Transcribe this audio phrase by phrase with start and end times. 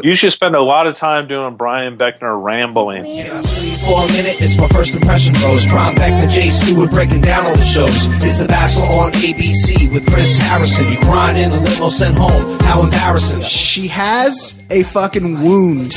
[0.00, 3.02] You should spend a lot of time doing Brian Beckner rambling.
[3.02, 5.66] For a minute, it's my first impression, bros.
[5.66, 8.06] Brian Beckner, Jay Stewart breaking down all the shows.
[8.24, 10.90] It's The Bachelor on ABC with Chris Harrison.
[10.90, 12.58] You crying in a limo sent home.
[12.60, 13.42] How embarrassing.
[13.42, 15.94] She has a fucking wound.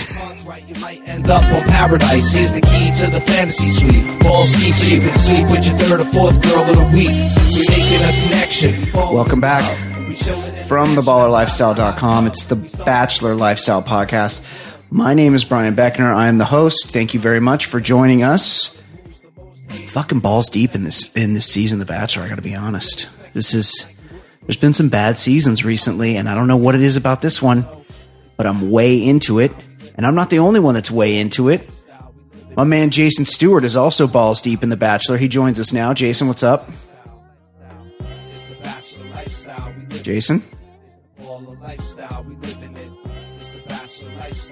[0.67, 2.33] You might end up on paradise.
[2.33, 4.19] Here's the key to the fantasy suite.
[4.19, 7.15] Balls deep so you can sleep with your third or fourth girl in a week.
[7.53, 8.91] We're making a connection.
[8.93, 9.63] Welcome back
[10.67, 12.25] from theballerlifestyle.com.
[12.25, 14.45] It's the Bachelor Lifestyle Podcast.
[14.89, 16.13] My name is Brian Beckner.
[16.13, 16.87] I am the host.
[16.87, 18.81] Thank you very much for joining us.
[19.87, 22.23] Fucking balls deep in this in this season, The Bachelor.
[22.23, 23.07] I got to be honest.
[23.33, 23.95] This is
[24.41, 27.41] there's been some bad seasons recently, and I don't know what it is about this
[27.41, 27.67] one,
[28.35, 29.51] but I'm way into it,
[29.95, 31.69] and I'm not the only one that's way into it.
[32.57, 35.17] My man Jason Stewart is also balls deep in The Bachelor.
[35.17, 35.93] He joins us now.
[35.93, 36.69] Jason, what's up?
[40.01, 40.43] Jason.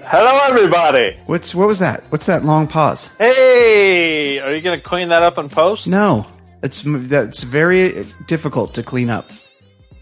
[0.06, 1.16] Hello, everybody.
[1.26, 2.04] What's what was that?
[2.10, 3.08] What's that long pause?
[3.18, 5.88] Hey, are you going to clean that up in post?
[5.88, 6.26] No,
[6.62, 9.30] it's that's very difficult to clean up.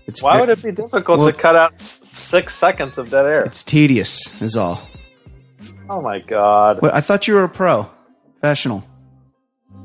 [0.08, 3.26] It's Why ve- would it be difficult Well- to cut out six seconds of dead
[3.26, 3.44] air?
[3.44, 4.82] It's tedious, is all.
[5.88, 6.80] Oh my god!
[6.82, 7.88] Well, I thought you were a pro,
[8.40, 8.82] professional.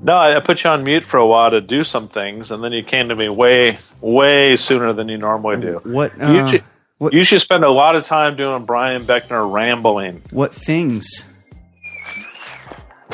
[0.02, 2.64] No, I I put you on mute for a while to do some things, and
[2.64, 5.80] then you came to me way, way sooner than you normally do.
[5.84, 6.18] What?
[6.18, 6.64] you, Uh, should,
[6.98, 7.14] what?
[7.14, 10.22] you should spend a lot of time doing Brian Beckner rambling.
[10.32, 11.32] what things?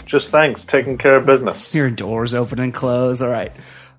[0.05, 1.73] Just thanks, taking care of business.
[1.73, 3.21] Your doors open and close.
[3.21, 3.51] All right.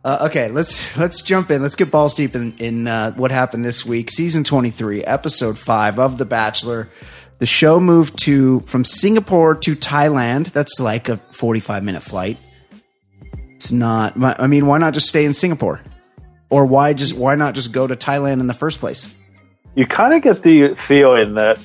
[0.04, 1.62] Uh, okay, let's let's jump in.
[1.62, 4.10] Let's get balls deep in in uh, what happened this week.
[4.10, 6.90] Season twenty three, episode five of The Bachelor.
[7.38, 10.52] The show moved to from Singapore to Thailand.
[10.52, 12.36] That's like a forty five minute flight.
[13.54, 14.12] It's not.
[14.22, 15.80] I mean, why not just stay in Singapore?
[16.50, 19.16] Or why just why not just go to Thailand in the first place?
[19.74, 21.58] You kind of get the feeling that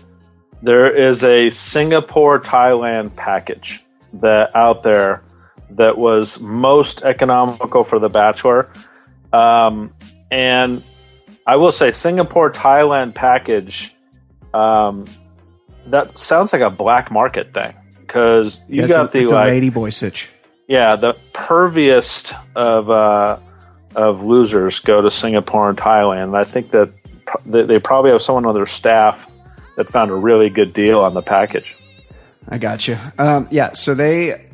[0.61, 5.23] there is a Singapore Thailand package that out there
[5.71, 8.69] that was most economical for the Bachelor.
[9.31, 9.93] Um,
[10.31, 10.83] and
[11.45, 13.95] I will say, Singapore Thailand package.
[14.53, 15.05] Um,
[15.85, 19.69] that sounds like a black market thing because you That's got a, the like, lady
[19.69, 20.29] boy sitch.
[20.67, 23.39] yeah, the perviest of uh,
[23.95, 26.35] of losers go to Singapore and Thailand.
[26.35, 26.91] I think that
[27.45, 29.31] they they probably have someone on their staff
[29.75, 31.75] that found a really good deal on the package.
[32.47, 32.97] I got you.
[33.17, 34.49] Um, yeah, so they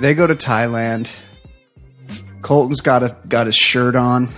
[0.00, 1.12] they go to Thailand.
[2.42, 4.28] Colton's got a got his shirt on.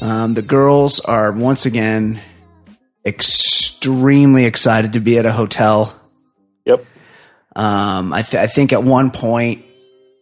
[0.00, 2.20] Um, the girls are once again
[3.06, 5.94] extremely excited to be at a hotel.
[6.64, 6.84] Yep.
[7.56, 9.64] Um, I, th- I think at one point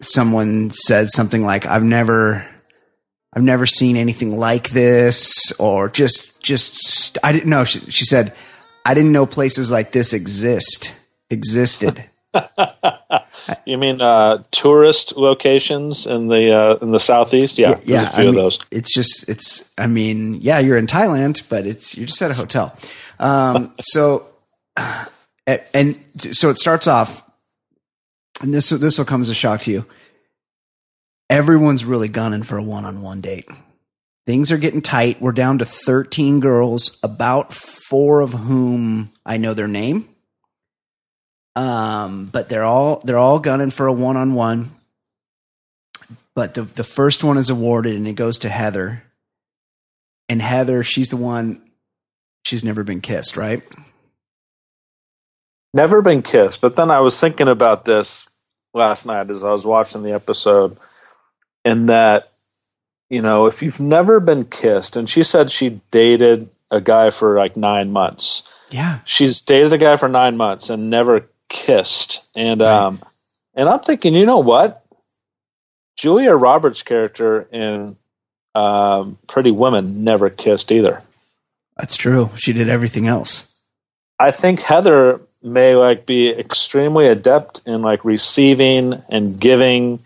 [0.01, 2.47] someone said something like, "I've never,
[3.33, 7.65] I've never seen anything like this," or just, just I didn't know.
[7.65, 8.35] She, she said,
[8.85, 10.95] "I didn't know places like this exist
[11.31, 12.05] existed."
[13.65, 17.59] You mean uh, tourist locations in the uh, in the southeast?
[17.59, 18.59] Yeah, there's yeah, a few I of those.
[18.71, 19.73] It's just, it's.
[19.77, 22.77] I mean, yeah, you're in Thailand, but it's you're just at a hotel.
[23.19, 24.27] Um, so,
[24.77, 25.07] uh,
[25.47, 27.25] and, and so it starts off,
[28.43, 29.87] and this this will come as a shock to you.
[31.33, 33.49] Everyone's really gunning for a one-on-one date.
[34.27, 35.21] Things are getting tight.
[35.21, 40.09] We're down to 13 girls, about four of whom I know their name.
[41.57, 44.71] Um, but they're all they're all gunning for a one-on-one
[46.35, 49.03] but the the first one is awarded and it goes to Heather.
[50.29, 51.61] And Heather, she's the one
[52.45, 53.63] she's never been kissed, right?
[55.75, 58.27] Never been kissed, but then I was thinking about this
[58.75, 60.77] last night as I was watching the episode,
[61.65, 62.33] and that
[63.11, 67.37] you know if you've never been kissed, and she said she dated a guy for
[67.37, 68.51] like nine months.
[68.71, 69.01] Yeah.
[69.05, 72.27] She's dated a guy for nine months and never kissed.
[72.35, 73.03] And um,
[73.55, 74.85] and I'm thinking, you know what?
[75.97, 77.97] Julia Roberts' character in
[78.55, 81.03] um, Pretty Women never kissed either.
[81.77, 82.31] That's true.
[82.37, 83.47] She did everything else.
[84.19, 90.01] I think Heather may like be extremely adept in like receiving and giving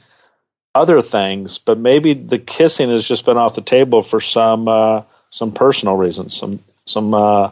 [0.76, 5.02] other things, but maybe the kissing has just been off the table for some uh,
[5.30, 7.50] some personal reasons, some some uh,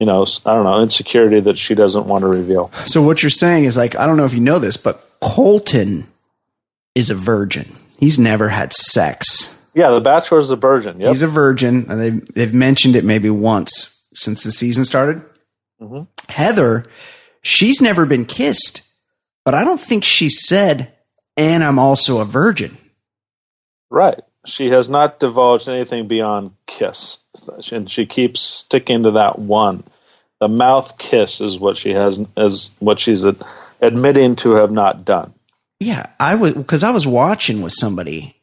[0.00, 2.70] you know I don't know insecurity that she doesn't want to reveal.
[2.86, 6.08] So what you're saying is like I don't know if you know this, but Colton
[6.94, 7.76] is a virgin.
[7.98, 9.54] He's never had sex.
[9.74, 11.00] Yeah, the Bachelor is a virgin.
[11.00, 11.08] Yep.
[11.08, 15.22] He's a virgin, and they've they've mentioned it maybe once since the season started.
[15.80, 16.08] Mhm.
[16.28, 16.86] Heather,
[17.42, 18.82] she's never been kissed,
[19.44, 20.92] but I don't think she said,
[21.38, 22.76] "And I'm also a virgin."
[23.90, 24.20] Right.
[24.44, 27.18] She has not divulged anything beyond kiss,
[27.72, 29.84] and she keeps sticking to that one.
[30.40, 33.26] The mouth kiss is what she has is what she's
[33.80, 35.34] admitting to have not done.
[35.80, 38.36] Yeah, I was because I was watching with somebody,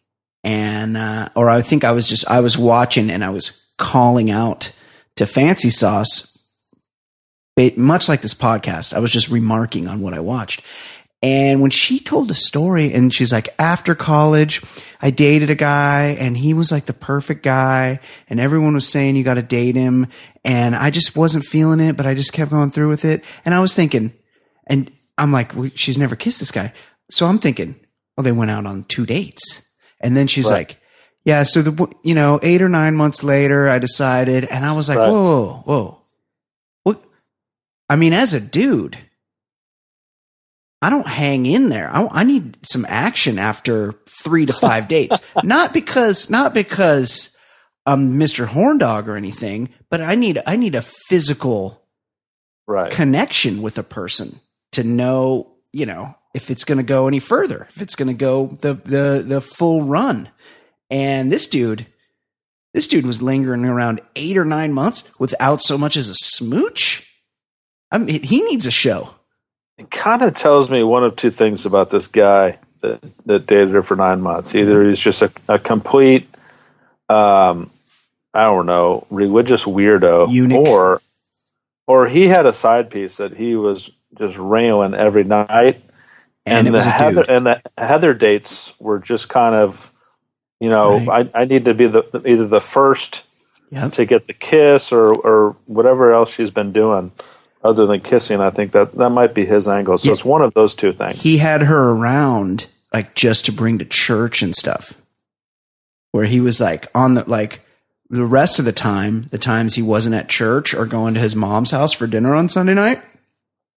[0.44, 4.30] and uh, or I think I was just I was watching and I was calling
[4.30, 4.72] out
[5.16, 6.46] to Fancy Sauce,
[7.76, 8.94] much like this podcast.
[8.94, 10.62] I was just remarking on what I watched,
[11.26, 14.62] and when she told a story, and she's like, after college,
[15.02, 18.00] I dated a guy, and he was like the perfect guy,
[18.30, 20.08] and everyone was saying you got to date him,
[20.44, 23.54] and I just wasn't feeling it, but I just kept going through with it, and
[23.56, 24.14] I was thinking,
[24.68, 26.74] and I'm like, well, she's never kissed this guy.
[27.10, 27.76] So I'm thinking,
[28.16, 29.62] well, they went out on two dates.
[30.02, 30.68] And then she's Right.
[30.68, 30.78] like,
[31.24, 34.90] yeah, so the, you know, eight or nine months later, I decided, and I was
[34.90, 35.10] like, Right.
[35.10, 36.02] whoa, whoa, whoa.
[36.84, 37.02] What?
[37.90, 38.98] I mean, as a dude,
[40.86, 41.90] I don't hang in there.
[41.90, 43.94] I, I need some action after
[44.24, 45.18] three to five dates.
[45.44, 47.36] Not because, not because
[47.86, 48.46] I'm Mr.
[48.46, 51.82] Horndog or anything, but I need, I need a physical
[52.68, 52.92] Right.
[52.92, 54.40] connection with a person
[54.72, 58.14] to know, you know, if it's going to go any further, if it's going to
[58.16, 60.30] go the the the full run.
[60.90, 61.86] And this dude,
[62.74, 67.08] this dude was lingering around eight or nine months without so much as a smooch.
[67.92, 69.14] I mean, he needs a show.
[69.78, 73.72] It kind of tells me one of two things about this guy that, that dated
[73.72, 74.56] her for nine months.
[74.56, 76.28] Either he's just a, a complete,
[77.10, 77.70] um,
[78.34, 80.58] I don't know, religious weirdo, Eunuch.
[80.58, 81.02] or
[81.88, 85.82] or he had a side piece that he was just railing every night,
[86.46, 89.92] And, it the Heather and the Heather dates were just kind of,
[90.60, 91.30] you know, Right.
[91.36, 93.26] I, I need to be the either the first
[93.72, 93.94] Yep.
[93.94, 97.12] to get the kiss or or whatever else she's been doing
[97.66, 100.14] other than kissing i think that that might be his angle so Yeah.
[100.14, 103.86] it's one of those two things He had her around like just to bring to
[103.86, 104.94] church and stuff.
[106.12, 107.60] Where he was like on the like
[108.10, 111.36] the rest of the time, the times he wasn't at church or going to his
[111.36, 113.02] mom's house for dinner on Sunday night,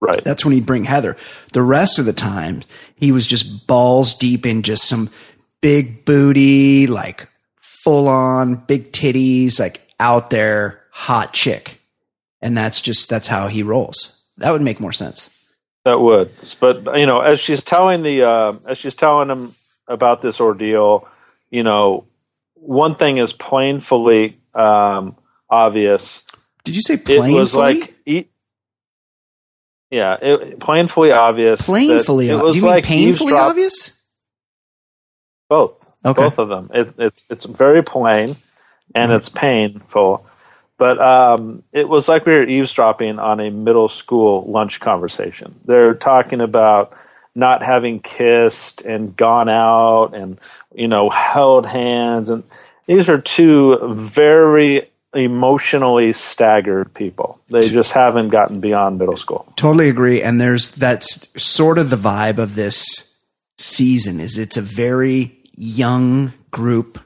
[0.00, 1.16] right that's when he'd bring Heather.
[1.52, 2.62] The rest of the time,
[2.94, 5.10] he was just balls deep in just some
[5.62, 7.28] big booty, like
[7.60, 11.77] full on big titties, like out there hot chick.
[12.40, 14.20] And that's just, that's how he rolls.
[14.36, 15.34] That would make more sense.
[15.84, 16.30] that would
[16.60, 19.54] but you know as she's telling the uh, as she's telling him
[19.88, 21.08] about this ordeal
[21.50, 22.04] you know
[22.54, 25.16] one thing is plainfully um,
[25.48, 26.22] obvious
[26.64, 28.26] Did you say it was like e-
[29.90, 32.28] yeah it, plainfully obvious plainfully.
[32.28, 34.00] it was Do you mean like painfully eavesdrop- obvious?
[35.48, 36.22] both Okay.
[36.22, 36.70] both of them.
[36.72, 38.36] It, it's it's very plain
[38.94, 40.24] and it's painful,
[40.78, 45.54] but um, it was like we were eavesdropping on a middle school lunch conversation.
[45.64, 46.96] They're talking about
[47.34, 50.40] not having kissed and gone out and
[50.74, 52.44] you know held hands, and
[52.86, 57.40] these are two very emotionally staggered people.
[57.48, 59.52] They just haven't gotten beyond middle school.
[59.56, 60.22] Totally agree.
[60.22, 63.16] And there's that's sort of the vibe of this
[63.56, 67.00] season is it's a very young group.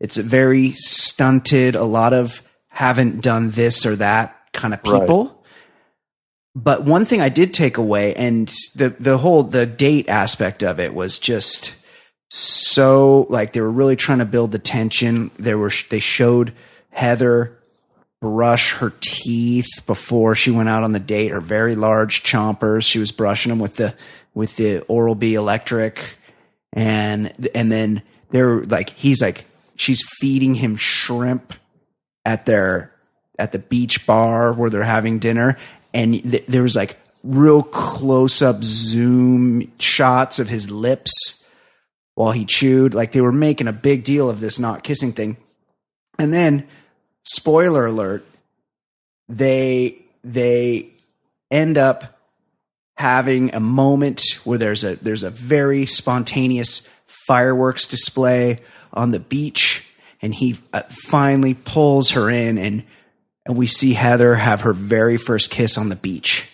[0.00, 2.42] It's a very stunted, a lot of
[2.78, 5.00] haven't done this or that kind of Right.
[5.00, 5.42] people.
[6.54, 10.78] But one thing I did take away and the the whole the date aspect of
[10.78, 11.74] it was just
[12.30, 15.32] so like they were really trying to build the tension.
[15.38, 16.52] There were they showed
[16.90, 17.58] Heather
[18.20, 21.32] brush her teeth before she went out on the date.
[21.32, 22.84] Her very large chompers.
[22.84, 23.92] She was brushing them with the
[24.34, 26.16] with the Oral B electric,
[26.72, 31.54] and and then they're like he's like she's feeding him shrimp
[32.28, 32.92] at their
[33.38, 35.56] at the beach bar where they're having dinner,
[35.94, 41.48] and th- there was like real close up zoom shots of his lips
[42.16, 42.92] while he chewed.
[42.92, 45.38] Like they were making a big deal of this not kissing thing.
[46.18, 46.68] And then,
[47.24, 48.26] spoiler alert,
[49.30, 50.90] they they
[51.50, 52.18] end up
[52.98, 56.94] having a moment where there's a there's a very spontaneous
[57.26, 58.58] fireworks display
[58.92, 59.87] on the beach
[60.20, 62.84] and he uh, finally pulls her in and
[63.46, 66.50] and we see Heather have her very first kiss on the beach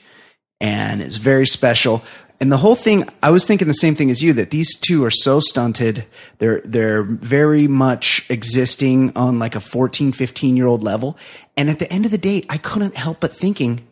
[0.61, 2.03] and it's very special
[2.41, 5.05] and the whole thing I was thinking the same thing as you that these two
[5.05, 6.05] are so stunted
[6.39, 11.17] they're they're very much existing on like a 14 15 year old level
[11.57, 13.87] and at the end of the day I couldn't help but thinking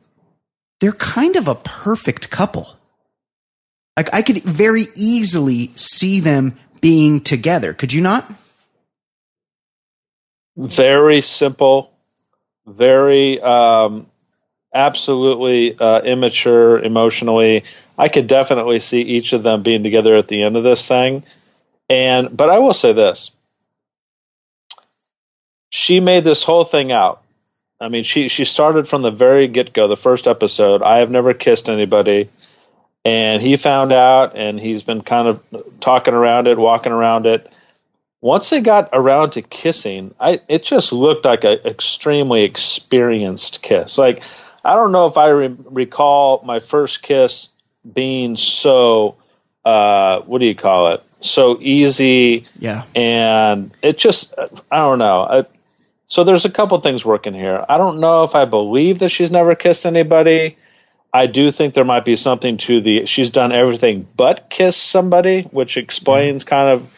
[0.82, 2.76] they're kind of a perfect couple.
[3.96, 7.72] Like I could very easily see them being together.
[7.72, 8.28] Could you not?
[10.56, 11.92] Very simple,
[12.66, 14.06] very um,
[14.74, 17.64] absolutely uh, immature emotionally.
[17.98, 21.24] I could definitely see each of them being together at the end of this thing.
[21.88, 23.30] And but I will say this.
[25.70, 27.22] She made this whole thing out
[27.82, 30.82] I mean, she she started from the very get go, the first episode.
[30.82, 32.30] I have never kissed anybody,
[33.04, 35.42] and he found out, and he's been kind of
[35.80, 37.51] talking around it, walking around it.
[38.22, 43.98] Once they got around to kissing, I it just looked like an extremely experienced kiss.
[43.98, 44.22] Like
[44.64, 47.48] I don't know if I re- recall my first kiss
[47.92, 49.16] being so
[49.64, 51.02] uh, what do you call it?
[51.18, 52.84] So easy, yeah.
[52.94, 54.34] And it just
[54.70, 55.22] I don't know.
[55.22, 55.44] I,
[56.06, 57.64] so there's a couple things working here.
[57.68, 60.56] I don't know if I believe that she's never kissed anybody.
[61.12, 65.42] I do think there might be something to the she's done everything but kiss somebody,
[65.42, 66.88] which explains kind of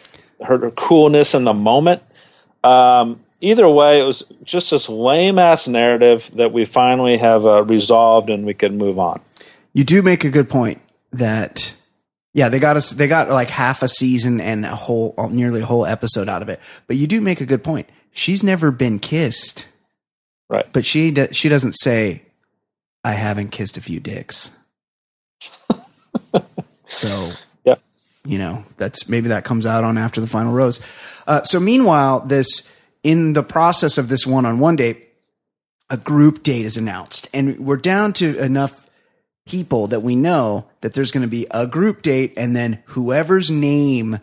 [0.42, 2.02] her, her coolness in the moment.
[2.62, 7.62] Um, either way, it was just this lame ass narrative that we finally have uh,
[7.62, 9.20] resolved and we can move on.
[9.72, 10.80] You do make a good point
[11.12, 11.74] that
[12.32, 12.90] yeah, they got us.
[12.90, 16.48] They got like half a season and a whole, nearly a whole episode out of
[16.48, 16.60] it.
[16.86, 19.68] But you do make a good point she's never been kissed.
[20.48, 20.66] Right.
[20.72, 22.22] But she do, she doesn't say
[23.02, 24.50] I haven't kissed a few dicks.
[26.88, 27.32] so.
[28.26, 30.80] You know, that's maybe that comes out on after the final rose.
[31.26, 35.08] Uh, so meanwhile, this in the process of this one-on-one date,
[35.90, 38.88] a group date is announced and we're down to enough
[39.46, 43.50] people that we know that there's going to be a group date and then whoever's
[43.50, 44.18] name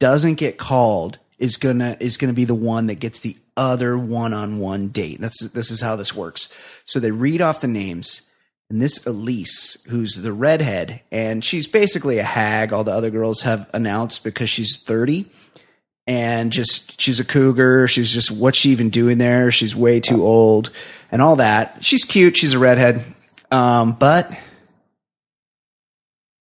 [0.00, 4.88] doesn't get called is gonna is gonna be the one that gets the other one-on-one
[4.88, 5.20] date.
[5.20, 6.52] That's this is how this works.
[6.84, 8.23] So they read off the names,
[8.70, 12.72] and this Elyse, who's the redhead, and she's basically a hag.
[12.72, 15.26] All the other girls have announced because she's thirty,
[16.06, 17.88] and just she's a cougar.
[17.88, 19.50] She's just what's she even doing there?
[19.50, 20.70] She's way too old,
[21.10, 21.84] and all that.
[21.84, 22.36] She's cute.
[22.36, 23.04] She's a redhead,
[23.50, 24.30] um, but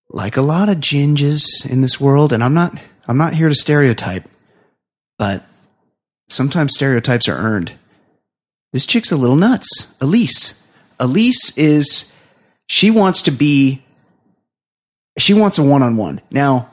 [0.09, 2.77] like a lot of ginges in this world, and I'm not
[3.07, 4.29] I'm not here to stereotype
[5.17, 5.45] but
[6.29, 7.73] sometimes stereotypes are earned.
[8.71, 9.95] This chick's a little nuts.
[9.99, 10.67] Elyse.
[10.99, 12.12] Elyse is,
[12.67, 13.83] she wants to be,
[15.17, 16.21] she wants a one on one.
[16.31, 16.69] Now,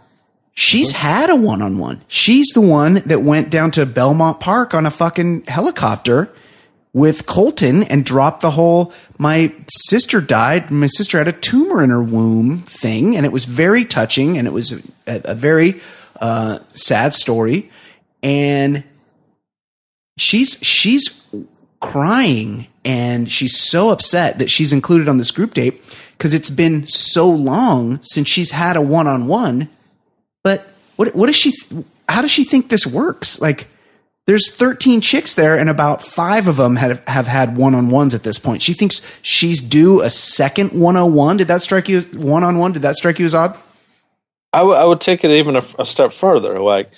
[0.52, 1.09] she's uh-huh.
[1.09, 2.00] had a one on one.
[2.09, 6.32] She's the one that went down to Belmont Park on a fucking helicopter
[6.92, 11.90] with Colton and dropped the whole my sister died my sister had a tumor in
[11.90, 15.80] her womb thing and it was very touching and it was a, a very
[16.20, 17.70] uh, sad story
[18.23, 18.82] and
[20.18, 21.26] she's she's
[21.80, 25.83] crying and she's so upset that she's included on this group date
[26.17, 29.69] because it's been so long since she's had a one-on-one.
[30.43, 31.53] But what what does she
[32.09, 33.41] how does she think this works?
[33.41, 33.69] Like
[34.27, 38.39] there's 13 chicks there and about five of them have, have had one-on-ones at this
[38.39, 38.63] point.
[38.63, 42.73] She thinks she's due a second 101 did that strike you one-on-one?
[42.73, 43.59] Did that strike you as odd?
[44.53, 46.61] I, w- I would take it even a, a step further.
[46.61, 46.91] Like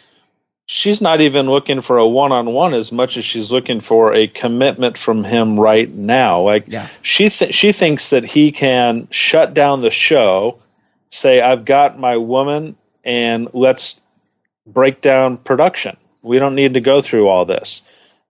[0.67, 4.97] she's not even looking for a one-on-one as much as she's looking for a commitment
[4.97, 6.43] from him right now.
[6.43, 6.89] Like yeah.
[7.03, 10.59] she th- she thinks that he can shut down the show
[11.11, 14.01] say i've got my woman and let's
[14.67, 15.97] break down production.
[16.23, 17.83] We don't need to go through all this.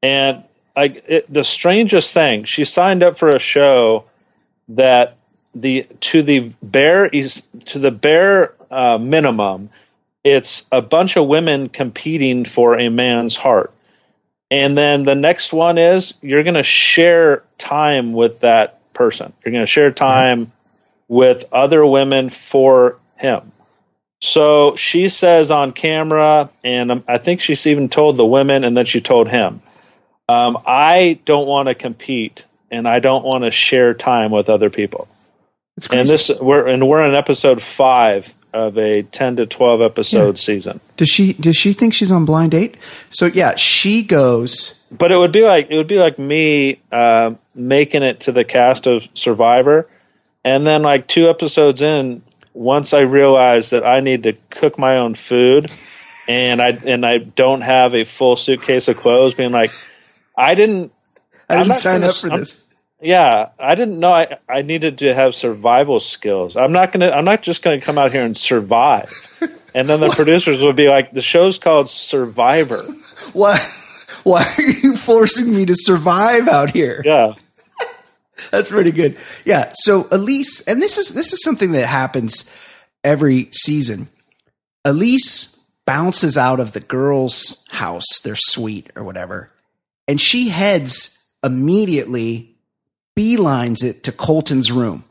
[0.03, 4.05] And like it, the strangest thing she signed up for a show
[4.69, 5.17] that
[5.55, 9.69] the to the bare is to the bare uh, minimum
[10.25, 13.73] it's a bunch of women competing for a man's heart.
[14.51, 19.33] And then the next one is you're going to share time with that person.
[19.45, 20.53] You're going to share time
[21.09, 23.53] with other women for him.
[24.21, 28.85] So she says on camera, and I think she's even told the women, and then
[28.85, 29.63] she told him,
[30.29, 34.71] um, I don't want to compete and I don't want to share time with other
[34.71, 35.09] people.
[35.91, 40.35] And this we're and we're in episode five of a 10 to 12 episode yeah.
[40.35, 40.81] season.
[40.97, 42.77] Does she does she think she's on blind date?
[43.11, 47.35] So yeah, she goes But it would be like it would be like me uh,
[47.55, 49.89] making it to the cast of Survivor,
[50.45, 54.99] and then like two episodes in, once I realized that I need to cook my
[54.99, 55.71] own food,
[56.29, 59.71] and I and I don't have a full suitcase of clothes, being like,
[60.37, 60.93] I didn't.
[61.49, 62.62] I didn't sign gonna- up for I'm- this.
[63.03, 66.57] Yeah, I didn't know I, I needed to have survival skills.
[66.57, 67.11] I'm not gonna.
[67.11, 69.11] I'm not just gonna come out here and survive.
[69.75, 72.83] And then the producers would be like, "The show's called Survivor."
[73.33, 73.59] Why?
[74.23, 77.01] Why are you forcing me to survive out here?
[77.03, 77.37] Yeah,
[78.51, 79.17] That's pretty good.
[79.45, 79.73] Yeah.
[79.75, 82.55] So Elyse, and this is this is something that happens
[83.03, 84.09] every season.
[84.87, 89.51] Elyse bounces out of the girls' house, their suite or whatever,
[90.07, 92.52] and she heads immediately,
[93.17, 95.05] beelines it to Colton's room.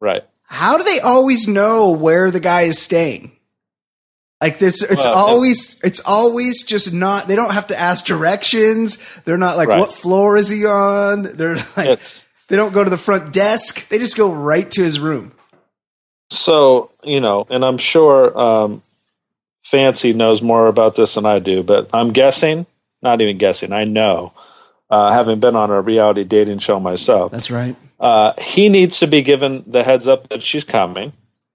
[0.00, 0.24] right.
[0.48, 3.32] How do they always know where the guy is staying?
[4.40, 7.26] Like this, it's Well, always it's always just not.
[7.26, 9.02] They don't have to ask directions.
[9.24, 9.80] They're not like, Right.
[9.80, 11.24] what floor is he on?
[11.36, 13.88] They're like, It's they don't go to the front desk.
[13.88, 15.32] They just go right to his room.
[16.30, 18.82] so you know, and I'm sure um,
[19.64, 22.66] Fancy knows more about this than I do, but I'm guessing,
[23.02, 24.32] not even guessing, I know,
[24.90, 27.32] uh, having been on a reality dating show myself.
[27.32, 27.74] That's right.
[27.98, 31.12] uh, he needs to be given the heads up that she's coming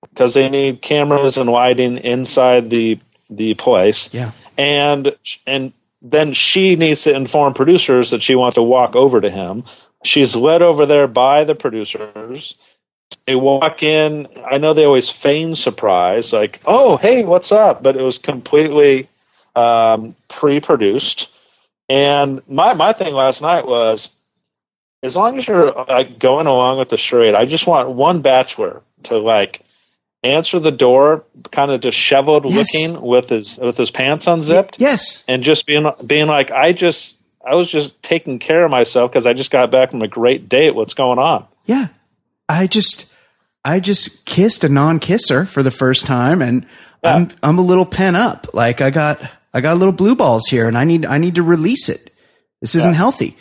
[0.09, 4.13] because they need cameras and lighting inside the the place.
[4.13, 4.31] Yeah.
[4.57, 5.15] and
[5.47, 9.63] and then she needs to inform producers that she wants to walk over to him.
[10.03, 12.57] She's led over there by the producers.
[13.27, 14.27] They walk in.
[14.49, 19.09] I know they always feign surprise, like "Oh, hey, what's up?" But it was completely
[19.55, 21.29] um, pre-produced.
[21.91, 24.09] And my my thing last night was
[25.03, 28.81] as long as you're like going along with the charade, I just want one bachelor
[29.03, 29.61] to like
[30.23, 32.73] answer the door, kind of disheveled Yes.
[32.73, 35.23] looking with his with his pants unzipped, Yes.
[35.27, 39.25] and just being being like, I just I was just taking care of myself because
[39.27, 40.75] I just got back from a great date.
[40.75, 41.45] What's going on?
[41.65, 41.87] Yeah.
[42.47, 43.13] I just
[43.65, 46.65] I just kissed a non-kisser for the first time and
[47.03, 48.53] I'm I'm a little pent up.
[48.53, 49.19] Like I got
[49.53, 52.13] I got little blue balls here and I need I need to release it.
[52.61, 53.37] This isn't healthy.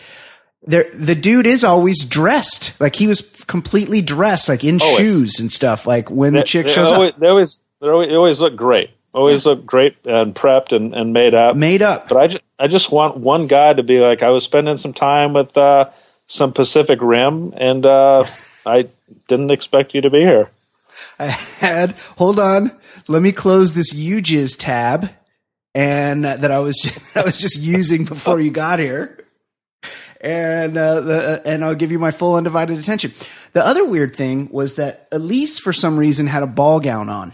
[0.62, 2.80] There the dude is always dressed.
[2.80, 4.96] Like he was completely dressed like in Always.
[4.98, 7.18] shoes and stuff like when the chick they, shows always, up.
[7.18, 8.90] they always they always, they always look great.
[9.12, 11.56] Always look great and prepped and, and made up.
[11.56, 12.08] Made up.
[12.08, 14.92] But I just, I just want one guy to be like, I was spending some
[14.92, 15.90] time with uh,
[16.28, 18.24] some Pacific Rim, and uh,
[18.66, 18.88] I
[19.26, 20.48] didn't expect you to be here.
[21.18, 22.70] I had hold on.
[23.08, 25.10] Let me close this YouJizz tab,
[25.74, 29.24] and uh, that I was just, I was just using before you got here,
[30.20, 33.12] and uh, the, and I'll give you my full undivided attention.
[33.52, 37.32] The other weird thing was that Elyse, for some reason, had a ball gown on.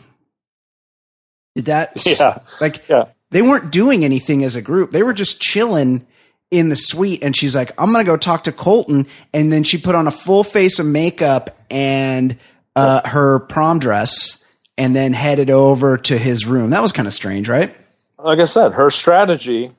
[1.55, 1.92] Did that?
[2.18, 2.38] Yeah.
[2.61, 3.05] Like Yeah.
[3.31, 4.92] they weren't doing anything as a group.
[4.92, 6.07] They were just chilling
[6.51, 7.22] in the suite.
[7.22, 9.07] And she's like, I'm going to go talk to Colton.
[9.35, 12.38] And then she put on a full face of makeup and
[12.77, 14.46] uh, her prom dress
[14.79, 16.70] and then headed over to his room.
[16.70, 17.75] That was kind of strange, right?
[18.18, 19.70] Like I said, her strategy,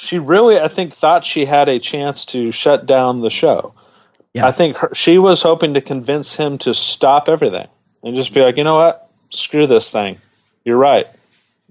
[0.00, 3.74] she really, I think, thought she had a chance to shut down the show.
[4.32, 4.46] Yeah.
[4.46, 7.68] I think her, she was hoping to convince him to stop everything
[8.02, 9.08] and just be like, you know what?
[9.30, 10.18] Screw this thing.
[10.64, 11.06] You're right.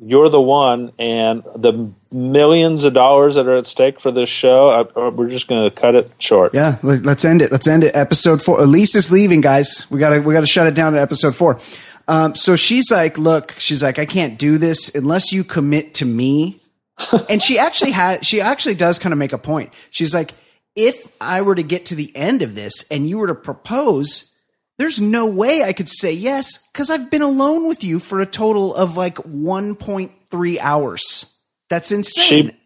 [0.02, 4.70] You're the one, and the millions of dollars that are at stake for this show,
[4.70, 6.54] I, we're just going to cut it short.
[6.54, 6.78] Yeah.
[6.82, 7.52] Let, us end it.
[7.52, 7.96] Let's end it.
[7.96, 8.60] Episode four.
[8.60, 9.86] Elyse is leaving, guys.
[9.92, 11.60] We gotta, we gotta shut it down at episode four.
[12.08, 16.06] Um, so she's like, look, she's like, I can't do this unless you commit to
[16.06, 16.62] me.
[17.30, 19.72] and she actually has, she actually does kind of make a point.
[19.90, 20.34] She's like,
[20.76, 24.38] if I were to get to the end of this and you were to propose,
[24.80, 28.26] there's no way I could say yes because I've been alone with you for a
[28.26, 31.40] total of like 1.3 hours.
[31.70, 32.48] That's insane.
[32.50, 32.58] She-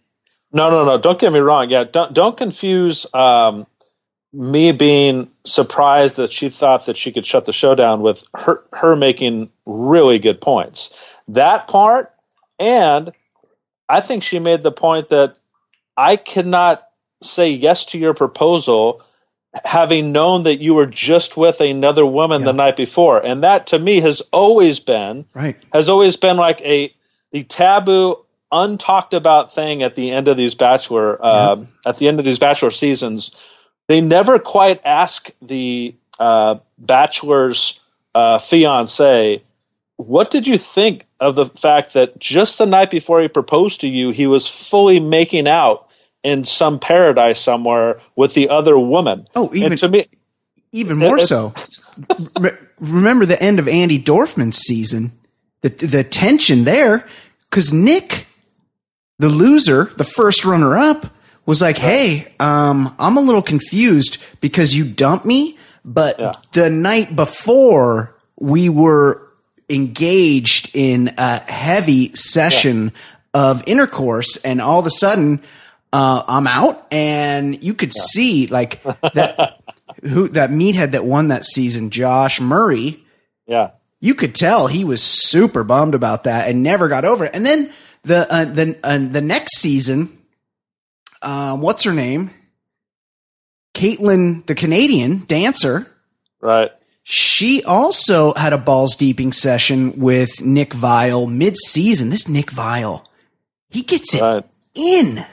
[0.54, 0.98] No, no, no.
[0.98, 1.70] Don't get me wrong.
[1.70, 3.68] Yeah, don't don't confuse um,
[4.34, 8.64] me being surprised that she thought that she could shut the show down with her
[8.74, 10.94] her making really good points.
[11.30, 12.14] That part,
[12.60, 13.12] and
[13.88, 15.38] I think she made the point that
[15.96, 16.88] I cannot
[17.22, 19.02] say yes to your proposal
[19.66, 23.80] having known that you were just with another woman the night before and that to
[23.80, 25.58] me has always been right.
[25.74, 26.94] has always been like a
[27.32, 28.18] the taboo
[28.52, 31.56] untalked about thing at the end of these bachelor uh,
[31.88, 33.36] at the end of these bachelor seasons
[33.88, 37.80] they never quite ask the uh, bachelor's
[38.14, 39.42] uh, fiance
[39.98, 43.88] what did you think of the fact that just the night before he proposed to
[43.88, 45.90] you he was fully making out
[46.24, 49.28] in some paradise somewhere with the other woman?
[49.36, 50.08] Oh, even- and to me
[50.72, 51.54] Even more so.
[52.40, 55.12] Re- remember the end of Andi Dorfman's season,
[55.62, 57.08] the the tension there,
[57.50, 58.28] because Nick,
[59.18, 61.08] the loser, the first runner up,
[61.48, 66.34] was like, "Hey, um, I'm a little confused because you dumped me, but Yeah.
[66.54, 69.24] the night before we were
[69.70, 72.92] engaged in a heavy session
[73.34, 75.42] of intercourse, and all of a sudden,
[75.94, 79.60] uh, I'm out, and you could see like that
[80.04, 83.04] who that meathead that won that season, Josh Murray."
[83.48, 83.70] Yeah.
[84.02, 87.32] you could tell he was super bummed about that and never got over it.
[87.34, 87.72] And then
[88.04, 90.10] the uh, the uh, the next season,
[91.28, 92.32] um, what's her name?
[93.74, 95.88] Kaitlyn, the Canadian dancer.
[96.42, 96.72] Right.
[97.04, 102.10] She also had a balls deeping session with Nick Viall mid season.
[102.10, 103.06] This Nick Viall,
[103.70, 104.44] he gets it Right.
[104.76, 105.26] in.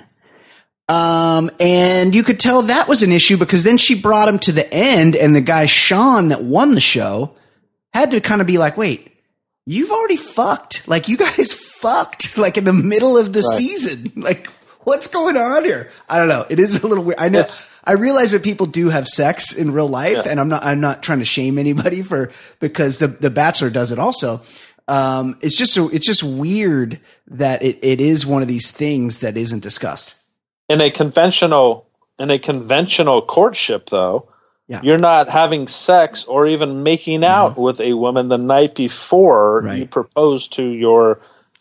[0.88, 4.52] Um, and you could tell that was an issue because then she brought him to
[4.52, 7.34] the end, and the guy Shawn that won the show
[7.94, 9.10] had to kind of be like, "Wait,
[9.64, 10.86] you've already fucked.
[10.86, 14.12] Like you guys fucked like in the middle of the season.
[14.14, 14.48] Like
[14.84, 15.90] what's going on here?
[16.08, 16.46] I don't know.
[16.48, 17.18] It is a little weird.
[17.18, 17.40] I know.
[17.40, 20.30] It's- I realize that people do have sex in real life, Yeah.
[20.30, 20.64] and I'm not.
[20.64, 24.40] I'm not trying to shame anybody for because the the Bachelor does it also.
[24.88, 29.20] Um, it's just so it's just weird that it, it is one of these things
[29.20, 30.14] that isn't discussed.
[30.68, 31.86] in a conventional
[32.18, 34.28] in a conventional courtship though
[34.68, 34.80] Yeah.
[34.82, 39.84] you're not having sex or even making out with a woman the night before you
[39.86, 41.20] propose to your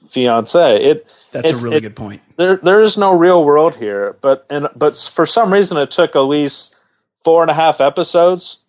[0.09, 2.21] fiance it That's a really it- good point.
[2.37, 6.15] there there is no real world here but and but for some reason it took
[6.15, 6.75] at least
[7.23, 8.59] four and a half episodes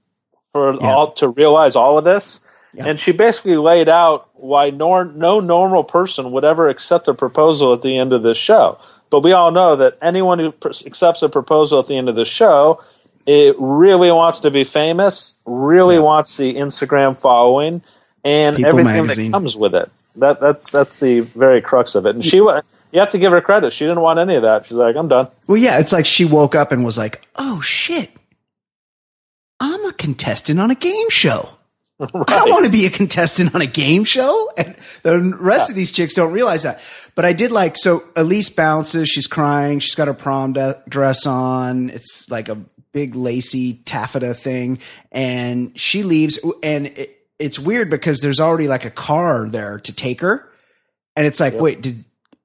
[0.52, 0.94] for Yeah.
[0.94, 2.40] all to realize all of this
[2.72, 2.86] Yeah.
[2.86, 7.72] and she basically laid out why nor, no normal person would ever accept a proposal
[7.72, 8.78] at the end of this show
[9.10, 12.14] but we all know that anyone who pr- accepts a proposal at the end of
[12.16, 12.80] the show
[13.26, 17.80] it really wants to be famous really wants the instagram following
[18.24, 19.30] and People everything magazine.
[19.30, 22.60] that comes with it that that's that's the very crux of it and she you
[23.00, 25.28] have to give her credit she didn't want any of that she's like i'm done
[25.46, 28.10] Well, yeah, it's like she woke up and was like, "Oh shit,
[29.60, 31.50] I'm a contestant on a game show."
[32.00, 34.50] I don't want to be a contestant on a game show.
[34.58, 36.80] And the rest of these chicks don't realize that.
[37.14, 41.24] But I did like, so Elyse bounces, she's crying, she's got her prom de- dress
[41.24, 41.90] on.
[41.90, 42.56] It's like a
[42.92, 44.80] big lacy taffeta thing.
[45.12, 46.38] And she leaves.
[46.64, 50.48] And it, it's weird because there's already like a car there to take her.
[51.16, 52.04] And it's like, wait, did,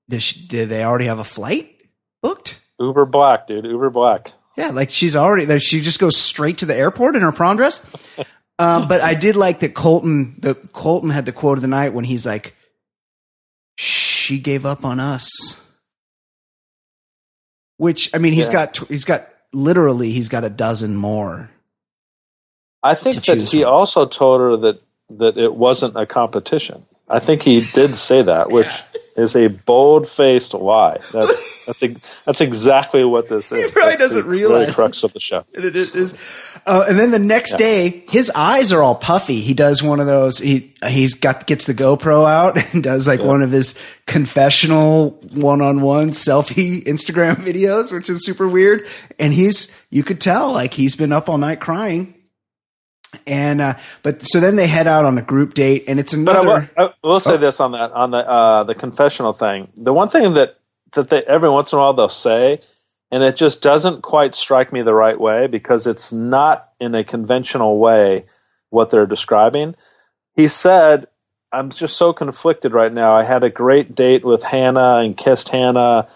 [0.10, 1.76] did, she, did they already have a flight
[2.22, 2.60] booked?
[2.80, 5.60] uber black dude uber black Yeah, like she's already there.
[5.60, 7.86] She just goes straight to the airport in her prom dress.
[8.58, 10.36] Um, but I did like that Colton.
[10.40, 12.56] The Colton had the quote of the night when he's like,
[13.78, 15.30] "She gave up on us."
[17.78, 18.66] Which I mean, he's Yeah.
[18.66, 21.50] got he's got literally he's got a dozen more.
[22.84, 23.72] I think that he from.
[23.74, 28.50] also told her that that it wasn't a competition i think he did say that
[28.52, 28.84] which
[29.16, 31.90] is a bold-faced lie that's that's a,
[32.26, 35.20] that's exactly what this is He probably That's doesn't the realize really crux of the
[35.20, 36.18] show And it is,
[36.66, 39.42] uh, and then the next day, his eyes are all puffy.
[39.42, 40.40] He does one of those.
[40.40, 45.62] He he's got gets the GoPro out and does like one of his confessional one
[45.62, 48.88] on one selfie Instagram videos, which is super weird.
[49.20, 52.16] And he's you could tell like he's been up all night crying.
[53.26, 56.36] And uh, but so then they head out on a group date, and it's But
[56.36, 56.72] I will, another.
[56.78, 59.70] I will say this on that on the uh, the confessional thing.
[59.76, 60.58] The one thing that
[60.94, 62.62] that they every once in a while they'll say,
[63.12, 67.04] and it just doesn't quite strike me the right way because it's not in a
[67.04, 68.26] conventional way
[68.70, 69.74] what they're describing.
[70.36, 71.08] He said,
[71.52, 73.16] "I'm just so conflicted right now.
[73.16, 76.08] I had a great date with Hannah and kissed Hannah."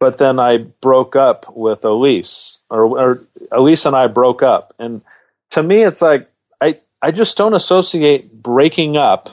[0.00, 5.00] But then I broke up with Elyse, or, or Elyse and I broke up, and
[5.50, 6.30] to me, it's like
[6.60, 9.30] I I just don't associate breaking up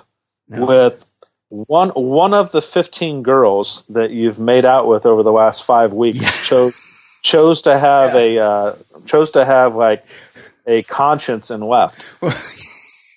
[0.48, 1.06] with
[1.50, 5.94] one one of the 15 girls that you've made out with over the last five
[5.94, 6.82] weeks chose
[7.22, 8.76] chose to have a uh,
[9.06, 10.06] chose to have like
[10.68, 12.04] a conscience and left.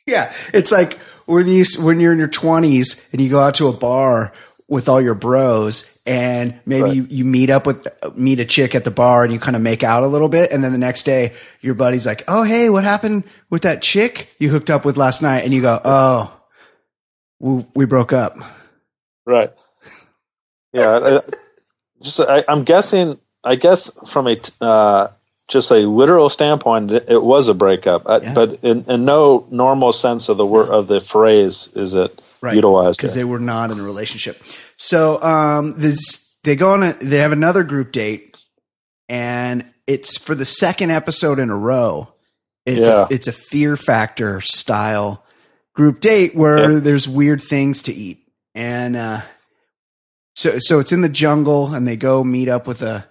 [0.08, 3.68] Yeah, it's like when you when you're in your 20s and you go out to
[3.68, 4.32] a bar
[4.68, 6.94] with all your bros and maybe Right.
[6.96, 9.62] you, you meet up with meet a chick at the bar and you kind of
[9.62, 12.68] make out a little bit and then the next day your buddy's like, "Oh, hey,
[12.68, 16.38] what happened with that chick you hooked up with last night?" and you go, "Oh,
[17.40, 18.36] we, we broke up."
[19.26, 19.52] Right.
[20.72, 20.98] Yeah.
[21.02, 21.20] I,
[22.02, 23.18] just I, I'm guessing.
[23.44, 25.08] I guess from a uh,
[25.48, 28.08] just a literal standpoint, it, it was a breakup.
[28.08, 28.34] I, Yeah.
[28.34, 32.98] But in, in no normal sense of the word of the phrase is it utilized.
[32.98, 34.42] because they were not in a relationship.
[34.76, 36.82] So um, this they go on.
[36.82, 38.36] A, they have another group date,
[39.08, 42.08] and it's for the second episode in a row.
[42.66, 43.02] It's Yeah.
[43.04, 45.24] a, it's a Fear Factor style
[45.74, 46.78] group date where Yeah.
[46.80, 48.18] there's weird things to eat,
[48.54, 49.20] and uh,
[50.34, 53.06] so so it's in the jungle, and they go meet up with a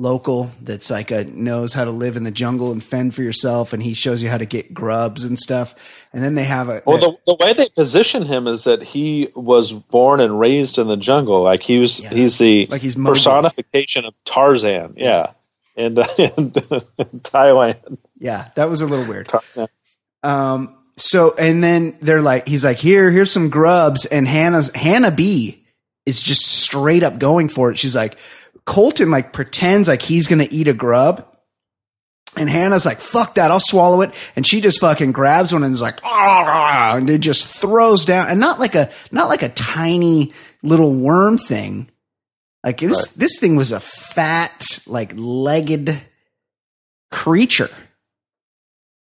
[0.00, 3.72] local that's like a knows how to live in the jungle and fend for yourself,
[3.72, 5.74] and he shows you how to get grubs and stuff.
[6.12, 9.28] And then they have a Well, the, the way they position him is that he
[9.34, 11.42] was born and raised in the jungle.
[11.42, 12.10] Like he was, Yeah.
[12.10, 14.94] he's the Like he's personification of Tarzan.
[14.96, 15.32] Yeah,
[15.76, 16.52] and in,
[17.22, 19.28] Thailand, yeah, that was a little weird.
[19.28, 19.68] Tarzan.
[20.22, 25.10] Um, so and then they're like, he's like, here, here's some grubs, and Hannah's Hannah
[25.10, 25.64] B
[26.06, 27.78] is just straight up going for it.
[27.78, 28.16] She's like,
[28.64, 31.24] Colton like pretends like he's gonna eat a grub.
[32.36, 34.12] And Hannah's like, fuck that, I'll swallow it.
[34.36, 38.28] And she just fucking grabs one and is like, ah, and it just throws down.
[38.28, 41.90] And not like a, not like a tiny little worm thing.
[42.62, 45.98] Like this, this thing was a fat, like legged
[47.10, 47.70] creature.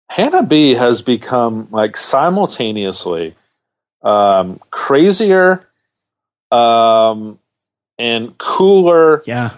[0.09, 3.35] Hannah B has become like simultaneously
[4.03, 5.67] um, crazier
[6.53, 7.39] um,
[7.99, 9.51] and cooler Yeah.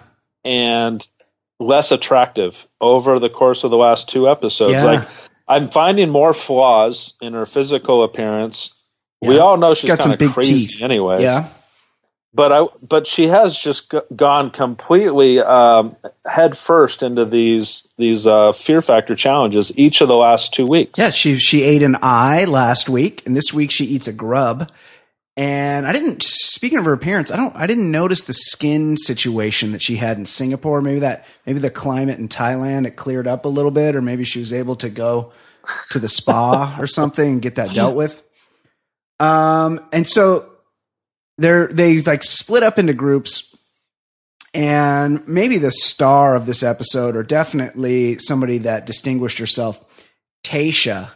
[0.45, 1.07] and
[1.59, 4.73] less attractive over the course of the last two episodes.
[4.73, 4.83] Yeah.
[4.83, 5.07] Like
[5.47, 8.73] I'm finding more flaws in her physical appearance.
[9.21, 10.81] We all know She's she's got some kind of crazy teeth.
[10.83, 11.21] anyway.
[11.23, 11.47] Yeah.
[12.33, 15.95] But I but she has just g- gone completely um,
[16.27, 20.99] head first into these these uh, fear factor challenges each of the last two weeks.
[20.99, 24.69] Yeah, she she ate an eye last week, and this week she eats a grub.
[25.37, 26.23] And I didn't.
[26.23, 27.55] Speaking of her appearance, I don't.
[27.55, 30.81] I didn't notice the skin situation that she had in Singapore.
[30.81, 31.27] Maybe that.
[31.45, 34.51] Maybe the climate in Thailand it cleared up a little bit, or maybe she was
[34.51, 35.31] able to go
[35.91, 38.23] to the spa or something and get that dealt with.
[39.19, 40.43] Um, and so
[41.37, 43.55] they're they like split up into groups,
[44.55, 49.83] and maybe the star of this episode, or definitely somebody that distinguished herself,
[50.43, 51.11] Tasha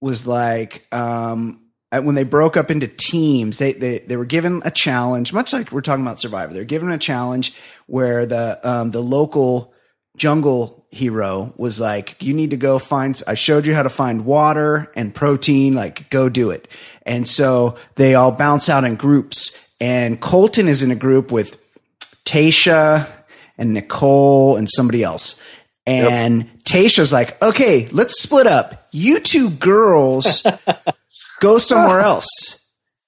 [0.00, 1.60] was like um
[1.92, 5.72] when they broke up into teams they, they they were given a challenge much like
[5.72, 6.52] we're talking about survivor.
[6.52, 7.54] They're given a challenge
[7.86, 9.74] where the um the local
[10.16, 14.24] jungle hero was like you need to go find i showed you how to find
[14.24, 16.68] water and protein like go do it.
[17.04, 21.58] And so they all bounce out in groups and colton is in a group with
[22.24, 23.10] tasha
[23.58, 25.40] and nicole and somebody else.
[25.86, 28.86] And Tasha's like, okay, let's split up.
[28.92, 30.46] You two girls
[31.40, 32.04] go somewhere ah.
[32.06, 32.56] else.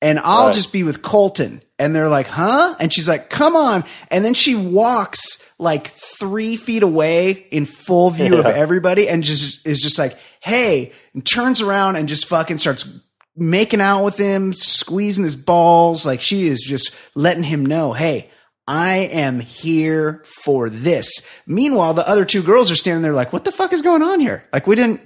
[0.01, 0.55] And I'll Right.
[0.55, 1.63] just be with Colton.
[1.79, 2.75] And they're like, huh?
[2.81, 3.85] And she's like, come on.
[4.11, 9.67] And then she walks like three feet away in full view of everybody and just
[9.67, 12.99] is just like, hey, and turns around and just fucking starts
[13.37, 16.05] making out with him, squeezing his balls.
[16.05, 18.29] Like she is just letting him know, hey,
[18.67, 21.29] I am here for this.
[21.47, 24.19] Meanwhile, the other two girls are standing there like, what the fuck is going on
[24.21, 24.45] here?
[24.53, 25.01] Like we didn't,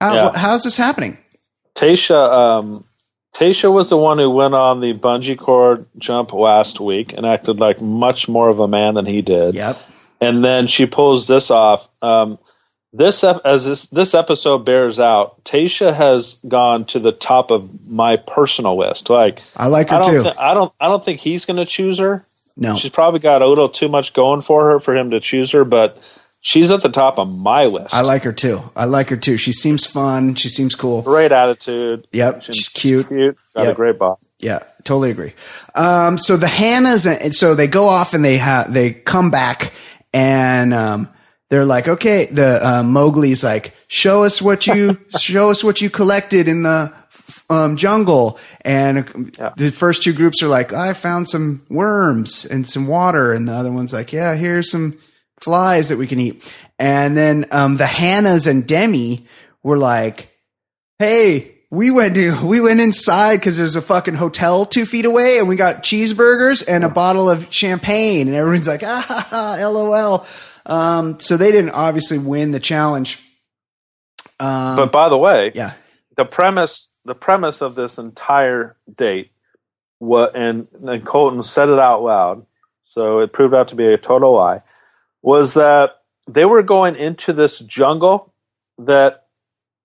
[0.00, 0.38] how, Yeah.
[0.38, 1.18] how's this happening?
[1.74, 2.84] Tasha um,
[3.34, 7.58] Tasha was the one who went on the bungee cord jump last week and acted
[7.58, 9.54] like much more of a man than he did.
[9.54, 9.78] Yep.
[10.20, 11.88] and then she pulls this off.
[12.02, 12.38] Um,
[12.92, 18.16] this as this this episode bears out, Tasha has gone to the top of my
[18.16, 19.08] personal list.
[19.08, 20.22] Like I like her I don't, too.
[20.24, 22.26] thi- I don't, I don't think he's going to choose her.
[22.54, 22.76] no.
[22.76, 25.64] She's probably got a little too much going for her for him to choose her,
[25.64, 25.98] but
[26.42, 27.94] she's at the top of my list.
[27.94, 28.60] I like her too.
[28.76, 29.38] I like her too.
[29.38, 30.34] She seems fun.
[30.34, 31.00] She seems cool.
[31.00, 32.06] great attitude.
[32.12, 33.08] Yep, she's cute.
[33.08, 33.38] Cute.
[33.56, 33.72] Got Yep.
[33.72, 34.20] a great body.
[34.38, 35.32] Yeah, totally agree.
[35.74, 39.72] Um, so the Hannahs, and so they go off and they have they come back
[40.12, 41.08] and um,
[41.48, 45.90] they're like, okay, the uh, Mowgli's like, show us what you show us what you
[45.90, 46.92] collected in the
[47.50, 49.52] um, jungle, and Yeah.
[49.56, 53.52] the first two groups are like, I found some worms and some water, and the
[53.52, 54.98] other one's like, yeah, here's some
[55.42, 59.26] flies that we can eat, and then um, the Hannahs and Demi
[59.62, 60.28] were like,
[60.98, 65.38] hey, we went to we went inside because there's a fucking hotel two feet away,
[65.38, 69.68] and we got cheeseburgers and a bottle of champagne, and everyone's like, ah, ha, ha,
[69.68, 70.26] lol.
[70.64, 73.18] Um, so they didn't obviously win the challenge.
[74.38, 75.72] Um, But by the way, yeah,
[76.16, 79.32] the premise the premise of this entire date
[80.02, 82.44] what and, and Colton said it out loud,
[82.86, 84.62] so it proved out to be a total lie,
[85.22, 88.32] was that they were going into this jungle
[88.78, 89.26] that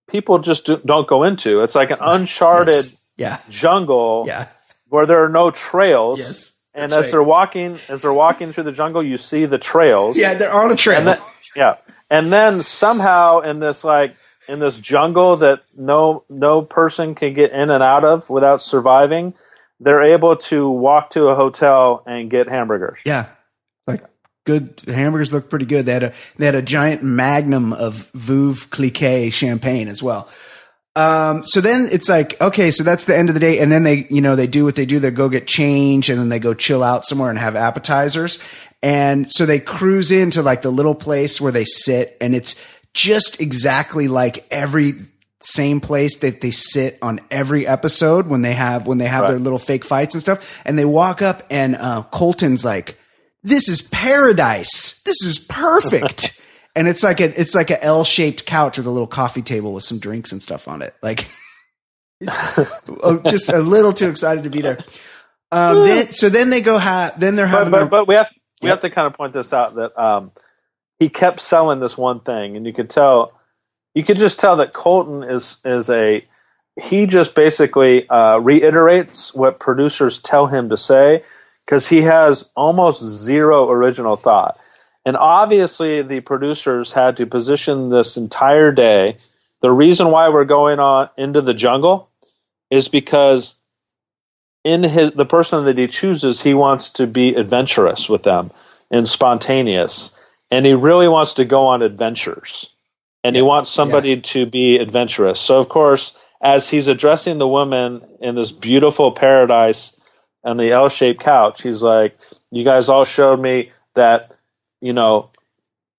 [0.09, 1.61] people just do, don't go into.
[1.61, 3.01] It's like an uncharted Yes.
[3.17, 4.47] yeah, jungle yeah,
[4.89, 6.19] where there are no trails.
[6.19, 7.11] Yes, And as right.
[7.11, 10.17] they're walking as they're walking through the jungle, you see the trails.
[10.17, 10.35] yeah.
[10.35, 10.97] They're on a trail.
[10.99, 11.17] And then,
[11.55, 11.75] yeah,
[12.09, 14.15] and then somehow in this like
[14.47, 19.33] in this jungle that no no person can get in and out of without surviving,
[19.79, 22.99] they're able to walk to a hotel and get hamburgers.
[23.05, 23.25] Yeah.
[23.87, 24.03] Like
[24.47, 25.85] good hamburgers look pretty good.
[25.85, 30.27] They had a they had a giant magnum of Veuve Clicquot champagne as well.
[30.95, 33.59] Um, so then it's like, okay, so that's the end of the day.
[33.59, 34.99] And then they, you know, they do what they do.
[34.99, 38.41] They go get change and then they go chill out somewhere and have appetizers.
[38.81, 42.55] And so they cruise into like the little place where they sit, and it's
[42.95, 44.93] just exactly like every
[45.41, 49.29] same place that they sit on every episode when they have when they have Right.
[49.31, 50.61] their little fake fights and stuff.
[50.65, 52.97] And they walk up, and uh, Colton's like,
[53.43, 55.01] "This is paradise.
[55.03, 56.41] This is perfect."
[56.75, 59.73] and it's like a it's like a L shaped couch with a little coffee table
[59.73, 60.93] with some drinks and stuff on it.
[61.01, 61.25] Like,
[62.23, 64.77] just a little too excited to be there.
[65.51, 68.15] Um, then, so then they go have then they're but, having but, their- but we
[68.15, 68.29] have
[68.61, 68.75] we Yep.
[68.75, 70.31] have to kind of point this out that um,
[70.99, 73.39] he kept selling this one thing, and you could tell,
[73.93, 76.25] you could just tell that Colton is is a
[76.79, 81.23] he just basically uh, reiterates what producers tell him to say
[81.67, 84.57] because he has almost zero original thought,
[85.05, 89.17] and obviously the producers had to position this entire day.
[89.61, 92.09] The reason why we're going on into the jungle
[92.71, 93.57] is because
[94.63, 98.51] in his the person that he chooses, he wants to be adventurous with them
[98.89, 100.17] and spontaneous,
[100.49, 102.69] and he really wants to go on adventures,
[103.25, 105.39] and he wants somebody to be adventurous.
[105.39, 109.96] So of course, as he's addressing the woman in this beautiful paradise
[110.47, 112.17] on the L-shaped couch, he's like,
[112.51, 114.31] "You guys all showed me that,
[114.81, 115.29] you know."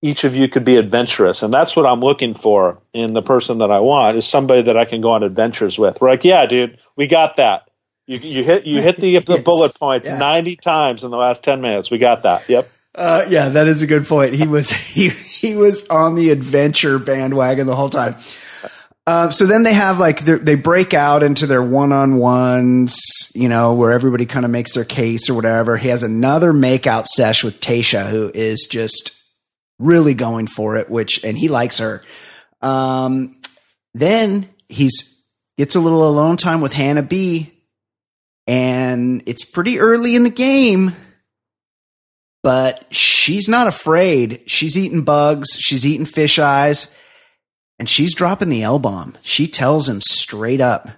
[0.01, 3.57] Each of you could be adventurous, and that's what I'm looking for in the person
[3.57, 5.99] that I want is somebody that I can go on adventures with.
[5.99, 7.67] We're like, yeah, dude, we got that.
[8.07, 9.43] You, you hit you hit the the Yes.
[9.43, 10.17] bullet points Yeah.
[10.17, 11.91] ninety times in the last ten minutes.
[11.91, 12.47] We got that.
[12.47, 12.71] Yep.
[12.95, 14.35] Uh, yeah, that is a good point.
[14.35, 18.15] He was he he was on the adventure bandwagon the whole time.
[19.09, 23.49] Uh, so then they have like they break out into their one on ones, you
[23.49, 25.77] know, where everybody kind of makes their case or whatever.
[25.77, 29.19] He has another makeout sesh with Tasha, who is just
[29.79, 32.03] really going for it, which and he likes her.
[32.61, 33.41] Um,
[33.95, 35.25] then he's
[35.57, 37.51] gets a little alone time with Hannah B,
[38.45, 40.93] and it's pretty early in the game
[42.41, 44.41] but she's not afraid.
[44.45, 46.97] She's eating bugs, she's eating fish eyes,
[47.79, 49.15] and she's dropping the L bomb.
[49.21, 50.89] She tells him straight up,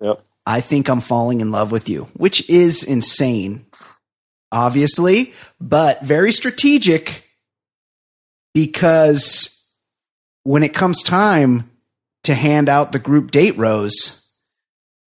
[0.00, 0.20] Yep.
[0.44, 3.64] I think I'm falling in love with you, which is insane,
[4.50, 7.28] obviously, but very strategic
[8.52, 9.64] because
[10.42, 11.70] when it comes time
[12.24, 14.28] to hand out the group date rose,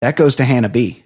[0.00, 1.02] that goes to Hannah B.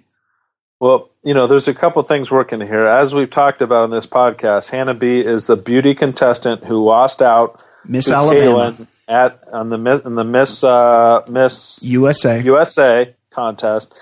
[0.79, 2.87] Well, you know, there's a couple things working here.
[2.87, 7.21] As we've talked about in this podcast, Hannah B is the beauty contestant who lost
[7.21, 12.41] out Miss to Alabama, Caelynn at on the Miss in the Miss uh, Miss USA.
[12.41, 13.99] USA contest.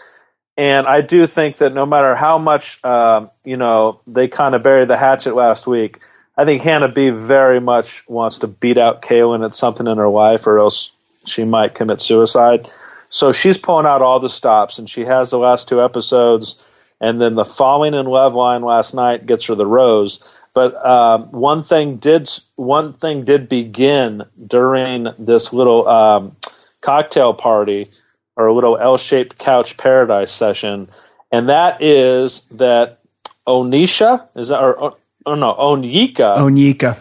[0.56, 4.64] And I do think that no matter how much um, you know they kind of
[4.64, 6.00] buried the hatchet last week,
[6.38, 10.10] I think Hannah B very much wants to beat out Caelynn at something in her
[10.10, 10.92] life, or else
[11.26, 12.70] she might commit suicide.
[13.10, 16.62] So she's pulling out all the stops, and she has the last two episodes,
[17.02, 20.24] and then the falling in love line last night gets her the rose.
[20.54, 26.38] But um, one thing did one thing did begin during this little um,
[26.82, 27.92] cocktail party
[28.36, 30.90] or a little L-shaped couch paradise session,
[31.32, 33.00] and that is that
[33.48, 36.98] Onisha is that or oh no Onyika Onyeka.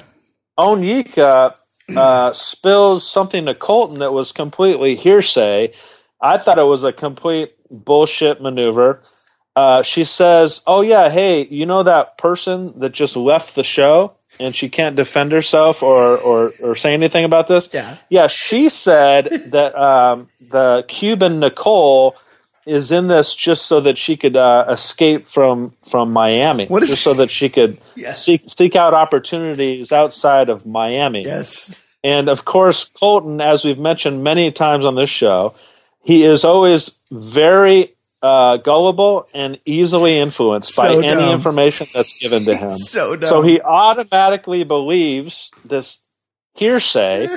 [0.58, 1.54] Onyeka
[1.96, 5.72] uh, spills something to Colton that was completely hearsay.
[6.20, 9.02] I thought it was a complete bullshit maneuver.
[9.58, 14.12] Uh, she says, "Oh yeah, hey, you know that person that just left the show
[14.38, 17.68] and she can't defend herself or or, or say anything about this?
[17.72, 17.96] Yeah.
[18.08, 18.26] yeah.
[18.28, 19.24] She said
[19.56, 22.14] that um, the Cuban Nicole."
[22.66, 26.90] Is in this just so that she could uh, escape from from Miami, What is-
[26.90, 28.22] just so that she could Yes.
[28.22, 31.22] seek seek out opportunities outside of Miami.
[31.24, 31.74] Yes.
[32.04, 35.54] And of course, Colton, as we've mentioned many times on this show,
[36.04, 42.44] he is always very uh, gullible and easily influenced by So any information that's given
[42.46, 42.70] to him.
[42.70, 43.24] So dumb.
[43.24, 46.00] So he automatically believes this
[46.54, 47.28] hearsay.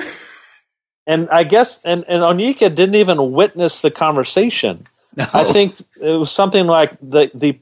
[1.06, 4.86] and I guess, and, and Onyeka didn't even witness the conversation.
[5.16, 5.26] No.
[5.32, 7.58] I think it was something like the the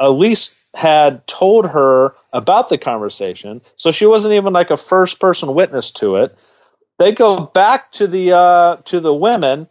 [0.00, 5.54] Elyse had told her about the conversation, so she wasn't even like a first person
[5.54, 6.36] witness to it.
[6.98, 9.68] They go back to the uh, to the women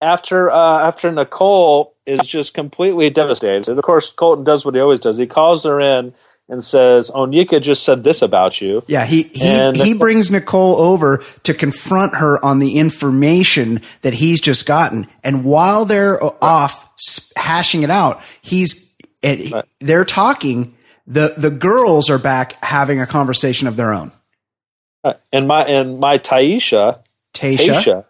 [0.00, 3.68] after uh, after Nicole is just completely devastated.
[3.68, 5.18] Of course, Colton does what he always does.
[5.18, 6.14] He calls her in
[6.48, 10.76] and says, "Onyeka just said this about you." Yeah, he he, And- he brings Nicole
[10.76, 16.88] over to confront her on the information that he's just gotten, and while they're off
[17.36, 20.74] hashing it out, he's and they're talking.
[21.06, 24.12] the The girls are back having a conversation of their own.
[25.32, 27.00] And my and my Tayshia,
[27.34, 28.06] Tayshia,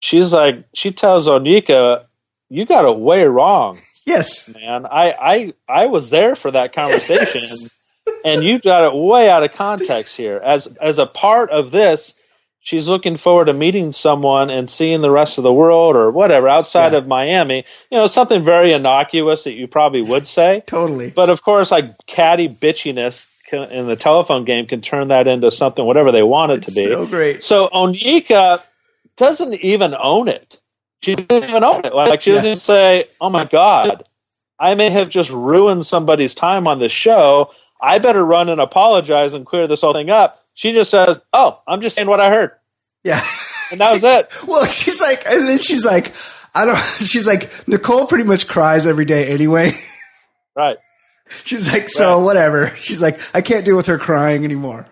[0.00, 2.04] she's like she tells Onyeka,
[2.48, 4.86] "You got it way wrong." yes, man.
[4.86, 7.40] I I I was there for that conversation.
[7.42, 7.74] Yes.
[8.24, 10.38] and you got it way out of context here.
[10.42, 12.14] As as a part of this,
[12.60, 16.48] she's looking forward to meeting someone and seeing the rest of the world or whatever
[16.48, 16.98] outside Yeah.
[16.98, 17.64] of Miami.
[17.90, 20.62] You know, something very innocuous that you probably would say.
[20.66, 21.10] Totally.
[21.10, 25.50] But of course, like catty bitchiness can, in the telephone game can turn that into
[25.50, 26.86] something whatever they want it to be.
[26.86, 27.44] so great.
[27.44, 28.62] So Onyeka
[29.16, 30.60] doesn't even own it.
[31.02, 31.94] She doesn't even own it.
[31.94, 32.50] Like she doesn't Yeah.
[32.52, 34.04] even say, "Oh my god,
[34.58, 37.52] I may have just ruined somebody's time on this show.
[37.80, 41.60] I better run and apologize and clear this whole thing up." She just says, "Oh,
[41.68, 42.52] I'm just saying what I heard,"
[43.04, 43.24] Yeah.
[43.70, 44.28] and that was it.
[44.48, 46.12] Well, she's like, and then she's like,
[46.54, 46.76] I don't,
[47.06, 49.72] she's like, Nicole pretty much cries every day anyway.
[50.56, 50.78] Right.
[51.44, 52.24] She's like, so Right.
[52.24, 52.74] whatever.
[52.76, 54.86] She's like, I can't deal with her crying anymore.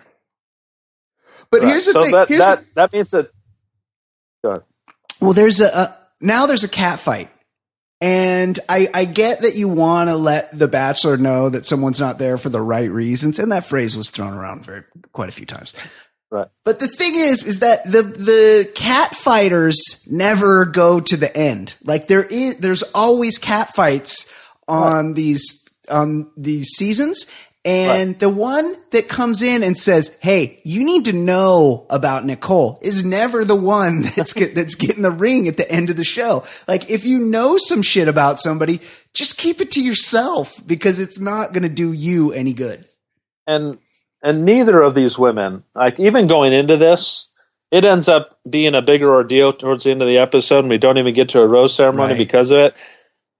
[1.50, 1.70] But Right.
[1.70, 2.12] here's the so thing.
[2.12, 3.30] that here's that the- that means that.
[5.20, 7.30] Well, there's a, a now there's a cat fight.
[8.00, 12.18] And I, I get that you want to let the bachelor know that someone's not
[12.18, 13.38] there for the right reasons.
[13.38, 15.72] And that phrase was thrown around very, quite a few times.
[16.30, 16.48] Right.
[16.64, 21.76] But the thing is, is that the the cat fighters never go to the end.
[21.84, 24.34] Like there is, there's always cat fights
[24.66, 27.26] on these on these seasons,
[27.66, 32.78] and the one that comes in and says, "Hey, you need to know about Nicole,"
[32.80, 36.04] is never the one that's get, that's getting the ring at the end of the
[36.04, 36.44] show.
[36.68, 38.80] Like if you know some shit about somebody,
[39.12, 42.86] just keep it to yourself because it's not going to do you any good.
[43.46, 43.78] and
[44.22, 47.30] and neither of these women, like even going into this,
[47.70, 50.78] it ends up being a bigger ordeal towards the end of the episode, and we
[50.78, 52.18] don't even get to a rose ceremony Right.
[52.18, 52.76] because of it.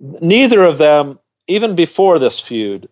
[0.01, 1.18] Neither of them,
[1.49, 2.89] even before this feud,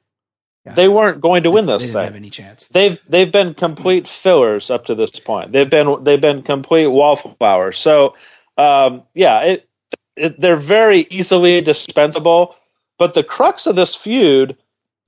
[0.67, 0.73] Yeah.
[0.75, 2.05] they weren't going to win They this didn't thing.
[2.05, 2.69] have any chance.
[2.69, 5.53] they've they've been complete fillers up to this point.
[5.53, 7.77] They've been they've been complete wallflowers.
[7.79, 8.17] So
[8.57, 9.69] um, yeah, it,
[10.17, 12.57] it they're very easily dispensable.
[12.99, 14.57] But the crux of this feud,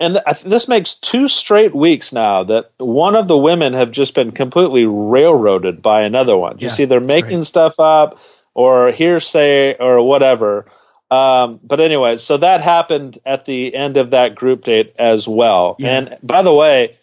[0.00, 4.12] and th- this makes two straight weeks now that one of the women have just
[4.14, 6.58] been completely railroaded by another one.
[6.58, 7.44] Just Yeah, either making great.
[7.46, 8.18] stuff up
[8.52, 10.66] or hearsay or whatever.
[11.10, 15.76] Um, but anyway, so that happened at the end of that group date as well.
[15.78, 15.98] Yeah.
[15.98, 16.96] And by the way,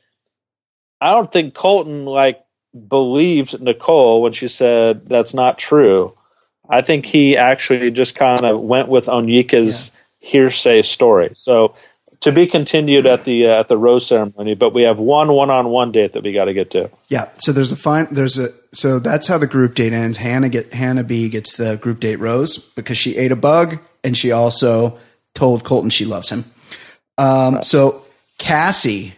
[1.00, 2.44] I don't think Colton like
[2.88, 6.18] believed Nicole when she said that's not true.
[6.70, 11.32] I think he actually just kind of went with Onyeka's hearsay story.
[11.34, 11.76] So
[12.22, 15.92] to be continued at the uh, at the rose ceremony, but we have one one-on-one
[15.92, 16.90] date that we got to get to.
[17.10, 17.30] Yeah.
[17.36, 18.08] So there's a fine.
[18.12, 18.50] There's a.
[18.72, 20.18] So that's how the group date ends.
[20.18, 24.18] Hannah get Hannah B gets the group date rose because she ate a bug and
[24.18, 24.98] she also
[25.36, 26.46] told Colton she loves him.
[27.18, 27.64] Um.
[27.64, 28.06] So
[28.38, 29.14] Cassie,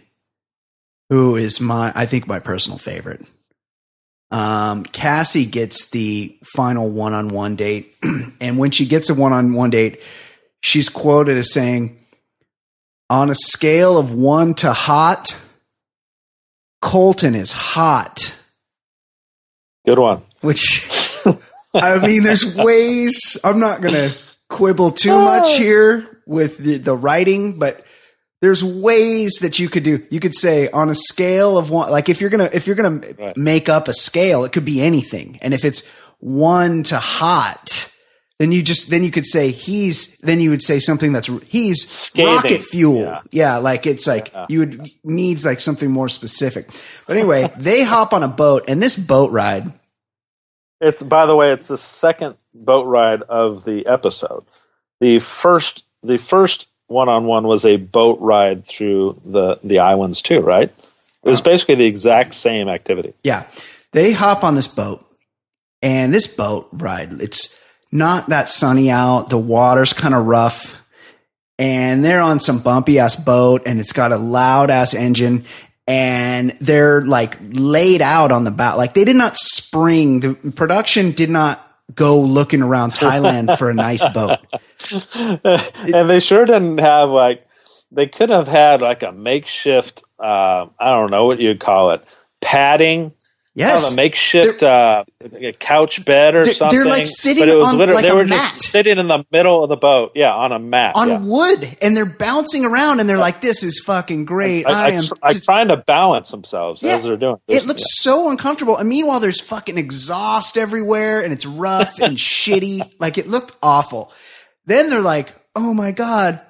[1.09, 3.25] who is my I think my personal favorite.
[4.31, 7.95] Um, Cassie gets the final one-on-one date,
[8.41, 10.01] and when she gets a one-on-one date,
[10.61, 11.97] she's quoted as saying,
[13.09, 15.39] "On a scale of one to hot."
[16.81, 18.35] Colton is hot,
[19.87, 20.21] Good one.
[20.41, 20.87] which
[21.73, 23.37] I mean, there's ways.
[23.43, 24.15] I'm not going to
[24.55, 25.57] quibble too much oh.
[25.57, 27.83] here with the, the writing, but
[28.41, 30.05] there's ways that you could do.
[30.09, 33.01] You could say on a scale of one, like if you're gonna if you're gonna
[33.17, 33.37] Right.
[33.37, 35.39] make up a scale, it could be anything.
[35.41, 35.87] And if it's
[36.19, 37.91] one to hot,
[38.39, 40.17] then you just then you could say he's.
[40.19, 42.35] Then you would say something that's he's Scathing.
[42.35, 43.01] rocket fuel.
[43.01, 43.21] Yeah.
[43.31, 46.67] Yeah, like it's like you would needs like something more specific.
[47.07, 49.71] But anyway, they hop on a boat, and this boat ride.
[50.81, 54.43] It's by the way, it's the second boat ride of the episode.
[54.99, 60.71] The first the first one-on-one was a boat ride through the the islands too, right?
[61.23, 63.13] It was basically the exact same activity.
[63.23, 63.47] Yeah.
[63.93, 65.05] They hop on this boat
[65.81, 69.29] and this boat ride, it's not that sunny out.
[69.29, 70.79] The water's kind of rough
[71.57, 75.45] and they're on some bumpy ass boat and it's got a loud ass engine
[75.87, 78.77] and they're like laid out on the bow.
[78.77, 80.19] Like they did not spring.
[80.19, 84.39] The production did not go looking around Thailand for a nice boat.
[85.93, 87.47] and they sure didn't have like
[87.91, 92.03] they could have had like a makeshift uh, I don't know what you'd call it
[92.41, 93.13] padding.
[93.57, 93.85] Yes.
[93.89, 96.77] Oh, a makeshift uh, a couch bed or They're- something.
[96.77, 98.37] they're, like, sitting but it was on, literally like, they a were mat.
[98.51, 100.11] just sitting in the middle of the boat.
[100.13, 100.97] Yeah, on a mat.
[100.97, 101.19] on yeah.
[101.19, 104.65] wood and they're bouncing around and they're like, this is fucking great.
[104.65, 106.95] I, I, I, am I just- trying to balance themselves Yeah.
[106.95, 107.37] as they're doing.
[107.47, 108.75] It looks so uncomfortable.
[108.75, 112.81] And meanwhile, there's fucking exhaust everywhere and it's rough and shitty.
[112.99, 114.11] Like it looked awful.
[114.65, 116.41] Then they're like, oh my God,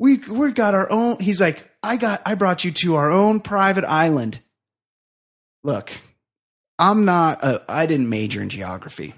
[0.00, 1.20] we, we got our own.
[1.20, 4.40] He's like, I got, I brought you to our own private island.
[5.64, 5.92] Look,
[6.78, 9.14] I'm not, a, I didn't major in geography.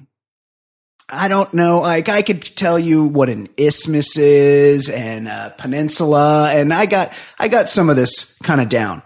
[1.12, 1.80] I don't know.
[1.80, 7.12] Like I could tell you what an isthmus is and a peninsula, and I got
[7.38, 9.02] I got some of this kind of down.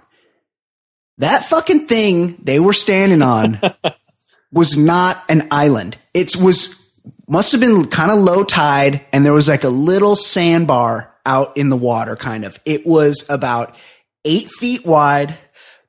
[1.18, 3.58] That fucking thing they were standing on
[4.52, 5.96] was not an island.
[6.12, 6.84] It was
[7.28, 11.56] must have been kind of low tide, and there was like a little sandbar out
[11.56, 12.58] in the water, kind of.
[12.64, 13.74] It was about
[14.24, 15.38] eight feet wide.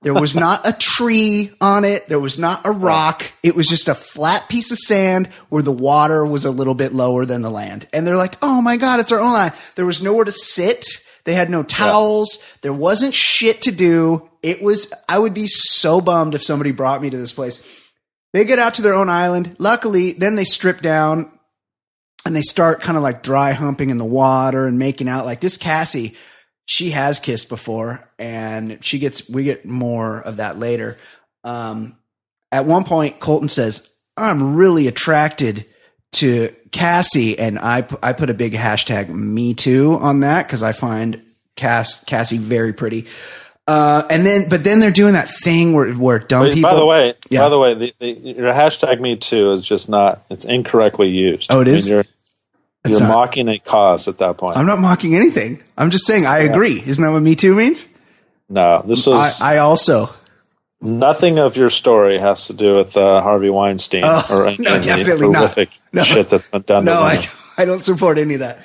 [0.05, 2.07] There was not a tree on it.
[2.07, 3.25] There was not a rock.
[3.41, 6.93] It was just a flat piece of sand where the water was a little bit
[6.93, 7.87] lower than the land.
[7.91, 9.55] And they're like, oh my God, it's our own island.
[9.73, 10.85] There was nowhere to sit.
[11.23, 12.37] They had no towels.
[12.37, 12.57] Yeah.
[12.61, 14.29] There wasn't shit to do.
[14.43, 17.67] It was, I would be so bummed if somebody brought me to this place.
[18.31, 19.55] They get out to their own island.
[19.57, 21.31] Luckily, then they strip down
[22.27, 25.25] and they start kind of like dry humping in the water and making out.
[25.25, 26.15] Like this Cassie,
[26.65, 30.97] she has kissed before and she gets, we get more of that later.
[31.43, 31.97] Um,
[32.51, 35.65] at one point, Colton says, I'm really attracted
[36.13, 37.37] to Cassie.
[37.37, 41.21] And I, I put a big hashtag me too on that because I find
[41.55, 43.07] Cass, Cassie very pretty.
[43.67, 46.69] Uh, and then, but then they're doing that thing where where dumb people.
[46.69, 47.39] By the way, yeah.
[47.39, 50.23] by the way, the, the, your hashtag me too is just not.
[50.29, 51.51] It's incorrectly used.
[51.51, 51.91] Oh, it is.
[51.91, 52.05] I mean,
[52.85, 54.57] you're, you're not, mocking a cause at that point.
[54.57, 55.61] I'm not mocking anything.
[55.77, 56.51] I'm just saying I yeah.
[56.51, 56.81] agree.
[56.85, 57.87] Isn't that what Me Too means?
[58.49, 59.41] No, this was.
[59.41, 60.09] I, I also.
[60.81, 64.79] Nothing of your story has to do with uh, Harvey Weinstein oh, or any no,
[64.79, 65.57] definitely not.
[65.91, 66.03] No.
[66.03, 66.85] shit that's been done.
[66.85, 67.21] No, I,
[67.57, 68.59] I don't support any of that.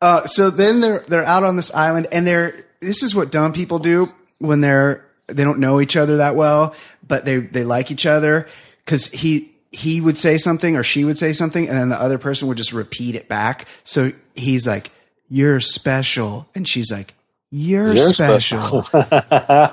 [0.00, 3.52] Uh, so then they're they're out on this island, and they're this is what dumb
[3.52, 4.08] people do
[4.38, 6.74] when they're they don't know each other that well,
[7.06, 8.48] but they they like each other
[8.84, 12.18] because he he would say something or she would say something, and then the other
[12.18, 13.66] person would just repeat it back.
[13.84, 14.90] So he's like,
[15.28, 17.14] "You're special," and she's like,
[17.50, 19.08] "You're, You're special,", special.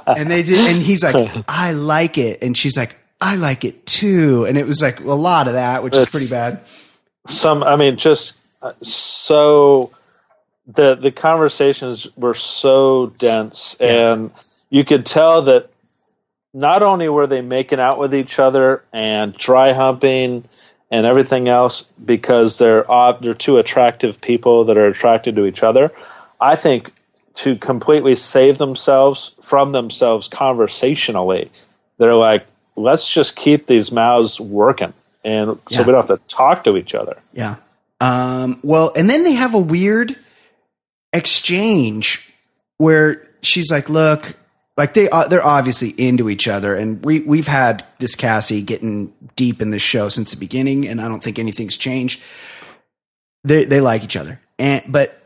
[0.08, 3.86] and they did, and he's like, "I like it," and she's like, "I like it
[3.86, 6.66] too," and it was like a lot of that, which it's, is pretty bad.
[7.26, 9.91] Some, I mean, just uh, so
[10.68, 14.32] the the conversations were so dense and
[14.70, 15.70] you could tell that
[16.54, 20.43] not only were they making out with each other and dry humping
[20.91, 25.64] and everything else because they're uh, they're two attractive people that are attracted to each
[25.64, 25.91] other.
[26.39, 26.93] I think
[27.36, 31.49] to completely save themselves from themselves conversationally,
[31.97, 32.45] they're like,
[32.76, 34.93] let's just keep these mouths working,
[35.24, 35.88] and so yeah.
[35.88, 37.18] we don't have to talk to each other.
[37.34, 37.56] Yeah.
[37.99, 40.16] Um, well, and then they have a weird
[41.12, 42.32] exchange
[42.78, 44.38] where she's like, "Look,
[44.76, 49.13] like they uh, they're obviously into each other and we we've had this Cassie getting
[49.36, 52.21] deep in this show since the beginning and I don't think anything's changed.
[53.43, 54.39] They they like each other.
[54.57, 55.17] And but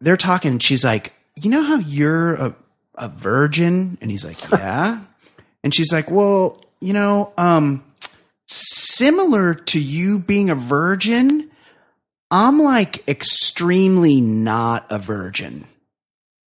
[0.00, 2.56] they're talking and she's like, "You know how you're a
[2.96, 5.00] a virgin?" And he's like, "Yeah."
[5.62, 7.84] and she's like, "Well, you know, um
[8.48, 11.50] similar to you being a virgin,
[12.30, 15.66] I'm like extremely not a virgin."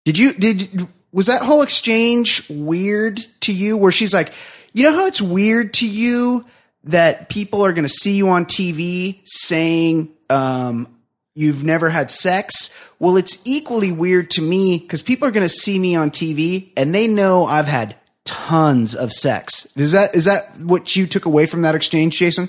[0.04, 4.32] Did you did was that whole exchange weird to you where she's like,
[4.72, 6.44] you know how it's weird to you
[6.84, 10.88] that people are going to see you on TV saying, um,
[11.34, 12.76] you've never had sex?
[12.98, 16.72] Well, it's equally weird to me because people are going to see me on TV
[16.76, 19.74] and they know I've had tons of sex.
[19.76, 22.48] Is that, is that what you took away from that exchange, Jason?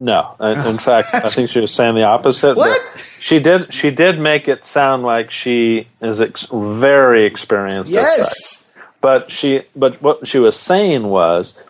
[0.00, 2.56] No, in fact, I think she was saying the opposite.
[2.56, 2.80] What?
[3.18, 3.72] She did.
[3.72, 7.90] She did make it sound like she is ex- very experienced.
[7.90, 9.62] Yes, but she.
[9.74, 11.60] But what she was saying was,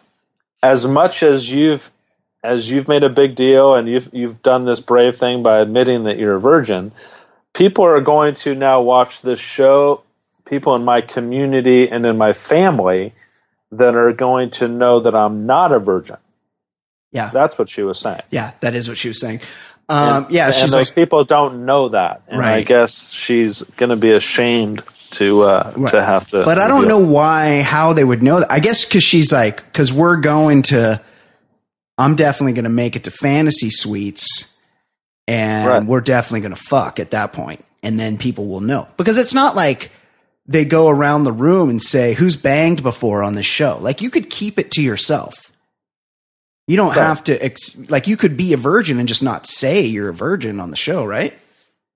[0.63, 1.91] as much as you've,
[2.43, 6.05] as you've made a big deal and you've you've done this brave thing by admitting
[6.05, 6.93] that you're a virgin,
[7.55, 10.03] people are going to now watch this show.
[10.45, 13.13] People in my community and in my family
[13.73, 16.17] that are going to know that I'm not a virgin
[17.13, 18.21] yeah, that's what she was saying.
[18.31, 19.41] Yeah, that is what she was saying.
[19.89, 22.57] Um, and, yeah, and those like, people don't know that, and right.
[22.57, 24.83] I guess she's going to be ashamed
[25.13, 25.91] to uh, right.
[25.93, 26.45] to have to.
[26.45, 28.53] But I don't know why how they would know that.
[28.53, 31.03] I guess because she's like, because we're going to.
[31.97, 34.61] I'm definitely going to make it to fantasy suites,
[35.27, 35.83] and right.
[35.85, 39.35] we're definitely going to fuck at that point, and then people will know because it's
[39.35, 39.91] not like
[40.47, 43.79] they go around the room and say who's banged before on the show.
[43.81, 45.48] Like you could keep it to yourself.
[46.69, 46.99] You don't right.
[46.99, 50.15] have to ex- like you could be a virgin and just not say you're a
[50.15, 51.33] virgin on the show, right?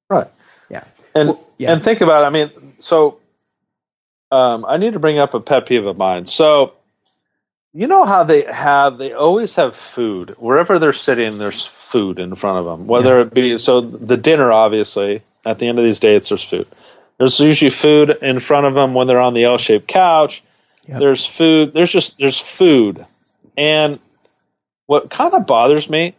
[0.08, 0.28] Right.
[0.70, 0.84] Yeah.
[1.14, 1.72] And well, yeah.
[1.72, 2.26] and think about it.
[2.26, 3.20] I mean, so
[4.30, 6.24] um, I need to bring up a pet peeve of mine.
[6.24, 6.72] So
[7.74, 11.36] you know how they have they always have food wherever they're sitting.
[11.36, 13.26] There's food in front of them, whether yeah.
[13.26, 14.50] it be so the dinner.
[14.50, 16.66] Obviously, at the end of these dates, there's food.
[17.18, 20.42] There's usually food in front of them when they're on the L-shaped couch.
[20.86, 20.98] Yep.
[20.98, 21.74] There's food.
[21.74, 23.04] There's just there's food,
[23.56, 23.98] and
[24.92, 26.14] what kind of bothers me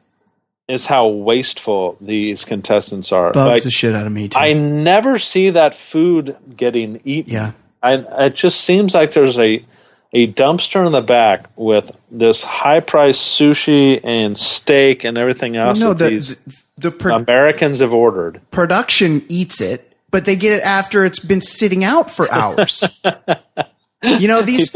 [0.68, 3.32] is how wasteful these contestants are.
[3.32, 4.40] Bugs Like, the shit out of me too.
[4.40, 7.32] I never see that food getting eaten.
[7.32, 7.52] Yeah.
[7.84, 9.64] I, it just seems like there's a
[10.12, 15.80] a dumpster in the back with this high priced sushi and steak and everything else
[15.80, 18.42] no, that the these the, the pro- Americans have ordered.
[18.50, 22.84] production eats it, but they get it after it's been sitting out for hours.
[24.04, 24.72] you know these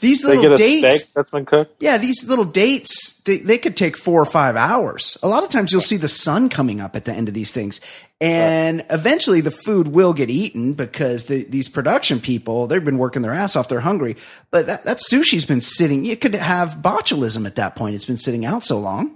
[0.00, 1.12] these little dates.
[1.12, 1.74] that's been cooked.
[1.80, 5.18] Yeah, these little dates they, they could take four or five hours.
[5.22, 7.52] A lot of times you'll see the sun coming up at the end of these
[7.52, 7.80] things,
[8.20, 13.22] and eventually the food will get eaten because the, these production people they've been working
[13.22, 13.68] their ass off.
[13.68, 14.16] They're hungry,
[14.50, 16.04] but that, that sushi's been sitting.
[16.04, 17.94] You could have botulism at that point.
[17.94, 19.14] It's been sitting out so long.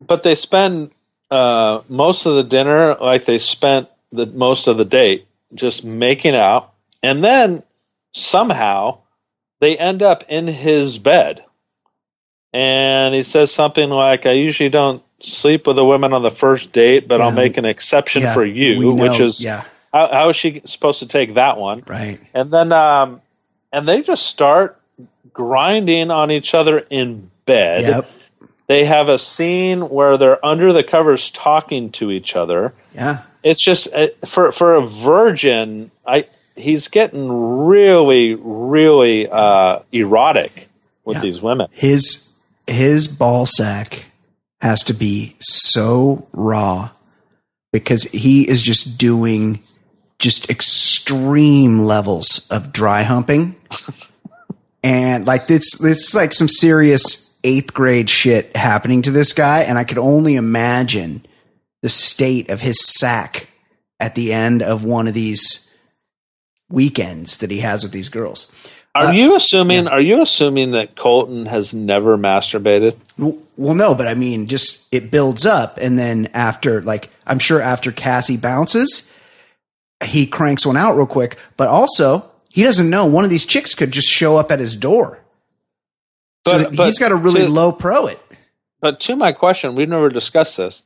[0.00, 0.90] But they spend
[1.30, 6.34] uh, most of the dinner like they spent the most of the date just making
[6.34, 6.72] out,
[7.02, 7.62] and then
[8.18, 8.98] somehow
[9.60, 11.44] they end up in his bed,
[12.52, 16.72] and he says something like, "I usually don't sleep with a woman on the first
[16.72, 20.36] date, but I'll make an exception Yeah, for you," which is yeah, how, how is
[20.36, 21.82] she supposed to take that one?
[21.86, 22.20] right.
[22.34, 23.20] And then, um,
[23.72, 24.80] and they just start
[25.32, 27.82] grinding on each other in bed.
[27.82, 28.10] Yep.
[28.66, 32.74] They have a scene where they're under the covers talking to each other.
[32.94, 33.22] Yeah.
[33.42, 36.26] It's just uh, for for a virgin, I
[36.58, 37.30] he's getting
[37.66, 40.68] really really uh, erotic
[41.04, 41.22] with Yeah.
[41.22, 41.68] these women.
[41.72, 42.32] his
[42.66, 44.06] his ball sack
[44.60, 46.90] has to be so raw
[47.72, 49.62] because he is just doing
[50.18, 53.54] just extreme levels of dry humping
[54.82, 59.78] and like it's it's like some serious eighth grade shit happening to this guy and
[59.78, 61.24] i could only imagine
[61.82, 63.48] the state of his sack
[64.00, 65.67] at the end of one of these
[66.70, 68.52] weekends that he has with these girls
[68.94, 69.88] Are uh, you assuming?
[69.88, 72.96] Are you assuming that Colton has never masturbated?
[73.16, 77.60] Well, no, but I mean, just it builds up, and then after, like, I'm sure
[77.60, 79.14] after Cassie bounces,
[80.04, 81.36] he cranks one out real quick.
[81.56, 84.76] But also, he doesn't know one of these chicks could just show up at his
[84.76, 85.20] door.
[86.46, 88.20] So But- but he's got to really to- low pro it.
[88.80, 90.84] But to my question, we've never discussed this.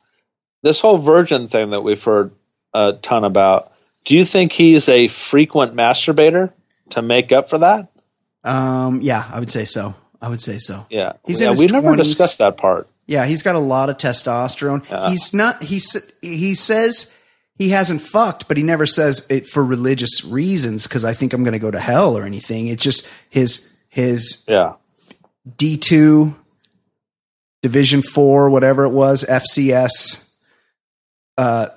[0.62, 2.30] This whole virgin thing that we've heard
[2.72, 3.71] a ton about.
[4.04, 6.52] Do you think he's a frequent masturbator
[6.90, 7.88] to make up for that?
[8.44, 9.94] Um, yeah, I would say so.
[10.20, 10.86] I would say so.
[10.90, 11.50] Yeah, He's in yeah.
[11.52, 12.04] his We never 20s.
[12.04, 12.88] discussed that part.
[13.06, 14.84] Yeah, he's got a lot of testosterone.
[15.10, 15.62] He's not.
[15.62, 15.80] He
[16.20, 17.16] he says
[17.56, 21.42] he hasn't fucked, but he never says it for religious reasons because I think I'm
[21.42, 22.68] going to go to hell or anything.
[22.68, 24.74] It's just his his Yeah,
[25.56, 26.36] D two,
[27.62, 30.34] Division four, whatever it was, FCS
[31.36, 31.68] uh,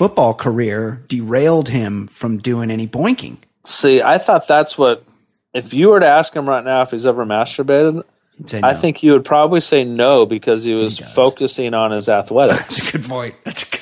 [0.00, 3.36] football career derailed him from doing any boinking.
[3.66, 5.04] See, I thought that's what.
[5.52, 8.02] If you were to ask him right now if he's ever masturbated,
[8.50, 11.12] He'd I think you would probably say no because he was does.
[11.12, 12.60] focusing on his athletics.
[12.62, 13.34] that's a good point.
[13.44, 13.80] That's a, good-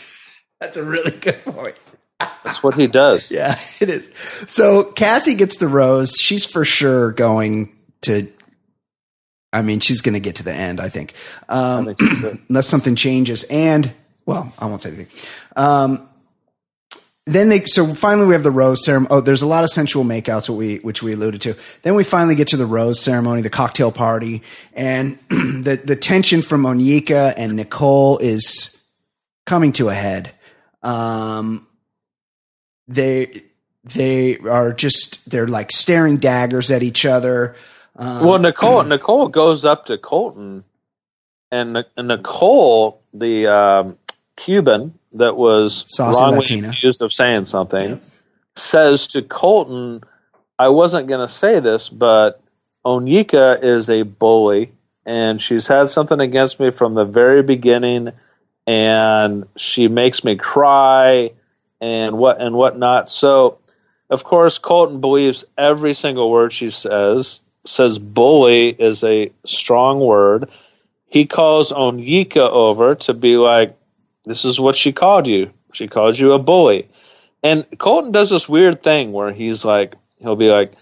[0.60, 1.76] that's a really good point.
[2.18, 3.30] That's what he does.
[3.38, 4.10] Yeah, it is.
[4.48, 6.14] So Cassie gets the rose.
[6.20, 8.26] She's for sure going to.
[9.52, 10.80] I mean, she's going to get to the end.
[10.80, 11.14] I think,
[11.48, 13.44] um, I think so, unless something changes.
[13.44, 13.92] And
[14.26, 15.06] well, I won't say anything.
[15.54, 16.07] Um,
[17.28, 19.08] then they so finally we have the rose ceremony.
[19.10, 21.54] Oh, there's a lot of sensual makeouts, what we which we alluded to.
[21.82, 26.42] Then we finally get to the rose ceremony, the cocktail party, and the the tension
[26.42, 28.88] from Onyeka and Nicole is
[29.46, 30.32] coming to a head.
[30.82, 31.66] Um,
[32.86, 33.42] they
[33.84, 37.56] they are just they're like staring daggers at each other.
[37.96, 40.64] Um, Well, Nicole Nicole goes up to Colton,
[41.50, 43.98] and, and Nicole, the um,
[44.36, 46.68] Cuban that was Saucy wrongly Latina.
[46.70, 48.00] accused of saying something,
[48.54, 50.02] says to Colton,
[50.58, 52.40] "I wasn't going to say this, but
[52.84, 54.72] Onyeka is a bully,
[55.06, 58.12] and she's had something against me from the very beginning,
[58.66, 61.32] and she makes me cry,
[61.80, 63.58] and what and whatnot." So,
[64.10, 67.40] of course, Colton believes every single word she says.
[67.64, 70.48] Says bully is a strong word.
[71.06, 73.76] He calls Onyeka over to be like,
[74.28, 75.50] "This is what she called you.
[75.72, 76.88] She called you a bully."
[77.42, 80.72] And Colton does this weird thing where he's like, he'll be like,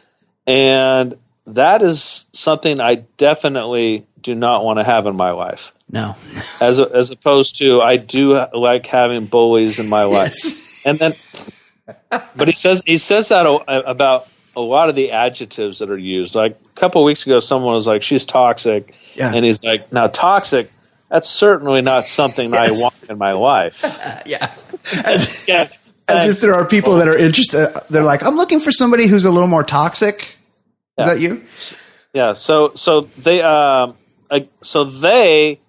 [0.46, 1.16] and
[1.48, 5.72] that is something I definitely do not want to have in my life.
[5.90, 6.16] no,
[6.60, 10.34] As as opposed to, I do like having bullies in my life.
[10.86, 11.14] And then,
[12.36, 15.98] but he says he says that a- about a lot of the adjectives that are
[15.98, 16.34] used.
[16.34, 19.32] Like a couple of weeks ago, someone was like, "She's toxic," Yeah.
[19.34, 20.70] and he's like, "Now, toxic."
[21.08, 23.82] That's certainly not something I want in my life.
[24.26, 24.52] yeah.
[25.04, 25.68] As, Yeah,
[26.08, 27.72] as if there are people that are interested.
[27.90, 30.36] They're like, I'm looking for somebody who's a little more toxic.
[30.98, 31.44] Is that you?
[32.14, 33.96] Yeah, so so they um
[34.62, 35.60] so they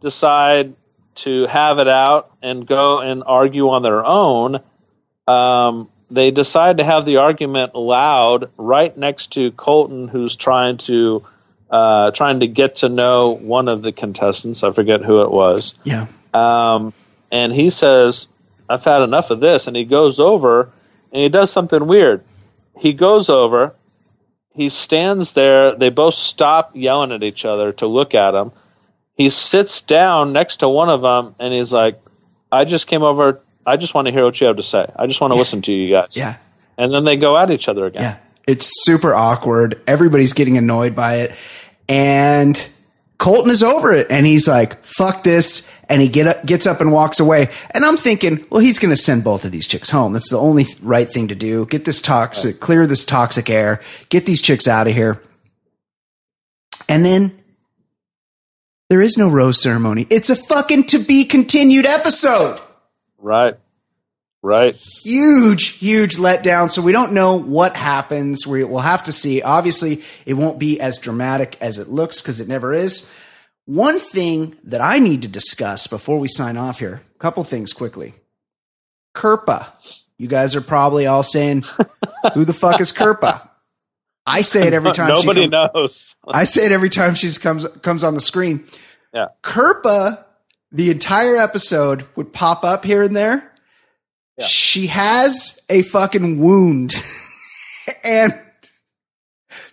[0.00, 0.74] decide
[1.16, 4.60] to have it out and go and argue on their own,
[5.26, 11.24] um, they decide to have the argument loud right next to Colton, who's trying to
[11.70, 14.62] uh, trying to get to know one of the contestants.
[14.62, 15.74] I forget who it was.
[15.84, 16.06] Yeah.
[16.32, 16.92] Um,
[17.30, 18.28] and he says,
[18.68, 20.70] "I've had enough of this," and he goes over
[21.12, 22.22] and he does something weird.
[22.78, 23.74] He goes over,
[24.56, 25.76] he stands there.
[25.76, 28.52] They both stop yelling at each other to look at him.
[29.14, 32.00] He sits down next to one of them, and he's like,
[32.50, 33.40] "I just came over.
[33.66, 34.90] I just want to hear what you have to say.
[34.96, 36.36] I just want to listen to you guys." Yeah.
[36.78, 38.02] And then they go at each other again.
[38.02, 38.16] Yeah.
[38.46, 39.80] It's super awkward.
[39.86, 41.34] Everybody's getting annoyed by it.
[41.88, 42.70] And
[43.18, 45.72] Colton is over it and he's like, fuck this.
[45.88, 47.48] And he get up, gets up and walks away.
[47.70, 50.12] And I'm thinking, well, he's going to send both of these chicks home.
[50.12, 51.66] That's the only right thing to do.
[51.66, 55.22] Get this toxic, clear this toxic air, get these chicks out of here.
[56.88, 57.38] And then
[58.90, 60.06] there is no rose ceremony.
[60.10, 62.60] It's a fucking to be continued episode
[63.18, 63.56] Right.
[64.46, 64.76] Right.
[64.76, 66.70] huge, huge letdown.
[66.70, 68.46] So we don't know what happens.
[68.46, 69.42] We will have to see.
[69.42, 73.12] Obviously, it won't be as dramatic as it looks because it never is.
[73.64, 77.72] One thing that I need to discuss before we sign off here, a couple things
[77.72, 78.14] quickly.
[79.14, 79.66] Kirpa.
[80.18, 81.64] You guys are probably all saying,
[82.34, 83.48] who the fuck is Kirpa?
[84.26, 85.16] I say it every time.
[85.16, 86.16] she Nobody comes- knows.
[86.26, 88.64] I say it every time she comes comes on the screen.
[89.12, 89.28] Yeah.
[89.42, 90.24] Kirpa,
[90.72, 93.52] the entire episode would pop up here and there.
[94.44, 96.92] She has a fucking wound,
[98.04, 98.32] and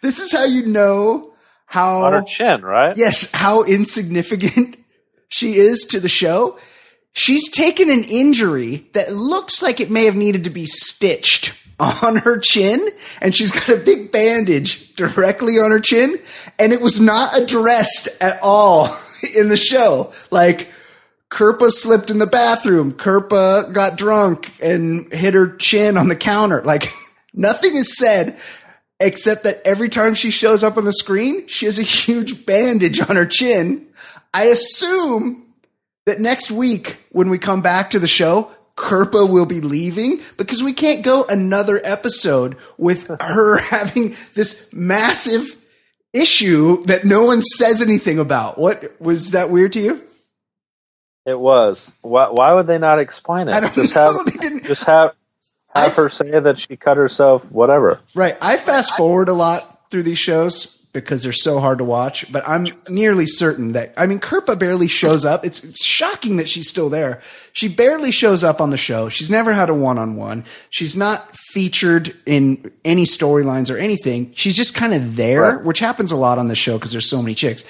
[0.02, 1.34] this is how you know
[1.66, 2.96] how On her chin, right?
[2.96, 4.78] yes how insignificant
[5.30, 6.58] she is to the show.
[7.16, 12.18] She's taken an injury that looks like it may have needed to be stitched on
[12.18, 12.88] her chin,
[13.22, 16.18] and she's got a big bandage directly on her chin,
[16.58, 18.96] and it was not addressed at all
[19.36, 20.14] in the show.
[20.32, 20.70] Like,
[21.34, 22.94] Kirpa slipped in the bathroom.
[22.94, 26.62] Kirpa got drunk and hit her chin on the counter.
[26.62, 26.94] Like,
[27.34, 28.38] nothing is said
[29.00, 33.02] except that every time she shows up on the screen, she has a huge bandage
[33.02, 33.88] on her chin.
[34.32, 35.48] I assume
[36.06, 40.62] that next week, when we come back to the show, Kirpa will be leaving because
[40.62, 45.60] we can't go another episode with her having this massive
[46.14, 48.60] issue that no one says anything about.
[48.60, 50.02] What was that weird to you?
[51.26, 51.96] It was.
[52.02, 53.54] Why, why would they not explain it?
[53.54, 54.12] I don't just know.
[54.14, 55.14] have They didn't- just have
[55.76, 57.52] have her say that she cut herself.
[57.52, 58.00] Whatever.
[58.14, 58.36] Right.
[58.42, 62.48] I fast forward a lot through these shows because they're so hard to watch, but
[62.48, 65.44] I'm nearly certain that, I mean, Kirpa barely shows up.
[65.44, 67.20] It's, shocking that she's still there.
[67.54, 69.10] She barely shows up on the show.
[69.10, 70.46] She's never had a one on one.
[70.70, 74.32] She's not featured in any storylines or anything.
[74.36, 75.64] She's just kind of there, Right.
[75.66, 77.64] which happens a lot on the show because there's so many chicks.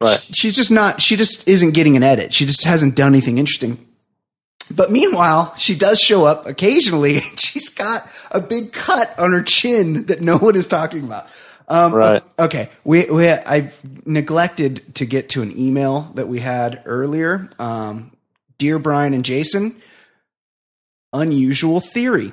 [0.00, 0.20] Right.
[0.34, 2.32] She's just not, she just isn't getting an edit.
[2.32, 3.86] She just hasn't done anything interesting.
[4.74, 7.16] But meanwhile, she does show up occasionally.
[7.18, 11.26] and She's got a big cut on her chin that no one is talking about.
[11.68, 12.22] Um, Right.
[12.38, 12.70] Okay.
[12.84, 13.72] We, we, I
[14.04, 17.50] neglected to get to an email that we had earlier.
[17.58, 18.10] Um,
[18.58, 19.80] Dear Brian and Jason,
[21.12, 22.32] unusual theory.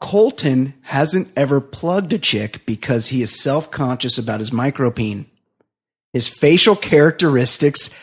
[0.00, 5.26] Colton hasn't ever plugged a chick because he is self conscious about his micropene.
[6.12, 7.94] His facial characteristics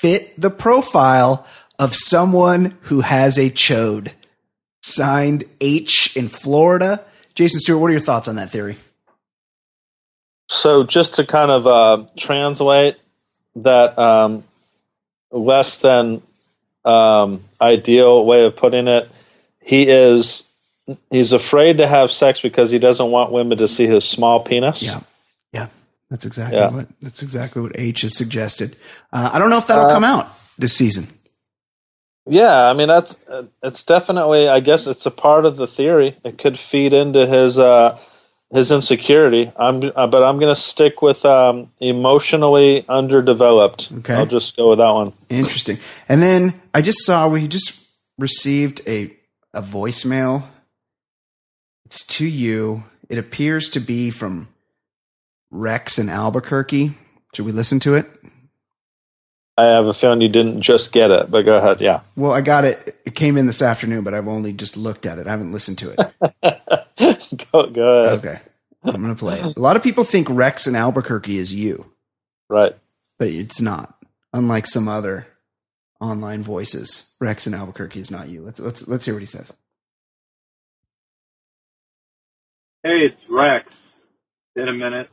[0.00, 1.46] fit the profile
[1.78, 4.12] of someone who has a chode.
[4.82, 7.04] Signed H in Florida.
[7.34, 8.76] Jason Stewart, what are your thoughts on that theory?
[10.48, 12.96] So just to kind of uh, translate
[13.56, 14.44] that um,
[15.30, 16.22] less than
[16.84, 19.10] um, ideal way of putting it,
[19.60, 20.48] he is
[21.10, 24.82] he's afraid to have sex because he doesn't want women to see his small penis.
[24.82, 25.00] Yeah.
[25.52, 25.66] Yeah.
[26.10, 26.70] That's exactly Yeah.
[26.70, 28.76] what that's exactly what H has suggested.
[29.12, 31.06] Uh, I don't know if that'll come out this season.
[32.26, 34.48] Yeah, I mean that's uh, it's definitely.
[34.48, 36.16] I guess it's a part of the theory.
[36.24, 37.98] It could feed into his uh,
[38.50, 39.50] his insecurity.
[39.56, 43.92] I'm, uh, but I'm going to stick with um, emotionally underdeveloped.
[43.98, 44.14] Okay.
[44.14, 45.12] I'll just go with that one.
[45.28, 45.78] Interesting.
[46.08, 47.86] And then I just saw we just
[48.18, 49.14] received a
[49.54, 50.44] a voicemail.
[51.86, 52.84] It's to you.
[53.08, 54.48] It appears to be from
[55.50, 56.96] Rex in Albuquerque.
[57.34, 58.06] Should we listen to it?
[59.56, 61.80] I have a feeling you didn't just get it, but go ahead.
[61.80, 62.00] Yeah.
[62.16, 62.96] Well, I got it.
[63.04, 65.26] It came in this afternoon, but I've only just looked at it.
[65.26, 67.48] I haven't listened to it.
[67.52, 68.18] go, go ahead.
[68.18, 68.40] Okay.
[68.84, 69.56] I'm going to play it.
[69.56, 71.86] A lot of people think Rex in Albuquerque is you,
[72.48, 72.74] Right.
[73.18, 73.96] but it's not.
[74.32, 75.26] Unlike some other
[76.00, 78.42] online voices, Rex in Albuquerque is not you.
[78.42, 79.52] Let's let's let's hear what he says.
[82.84, 83.66] Hey, it's Rex.
[84.54, 85.08] In a minute.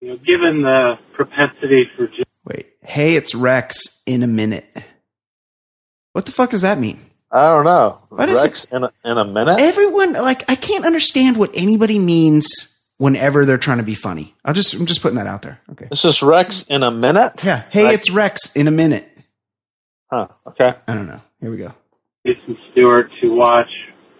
[0.00, 2.68] You know, given the propensity for just Wait.
[2.82, 4.66] Hey, it's Rex in a minute.
[6.12, 7.00] What the fuck does that mean?
[7.30, 8.02] I don't know.
[8.08, 9.60] What is Rex in a, in a minute.
[9.60, 14.34] Everyone like I can't understand what anybody means whenever they're trying to be funny.
[14.44, 15.60] I'll just I'm just putting that out there.
[15.72, 15.86] Okay.
[15.90, 17.44] This is Rex in a minute.
[17.44, 17.64] Yeah.
[17.70, 19.06] Hey, I- it's Rex in a minute.
[20.10, 20.28] Huh.
[20.46, 20.72] Okay.
[20.88, 21.20] I don't know.
[21.40, 21.72] Here we go.
[22.26, 23.70] Jason Stewart to watch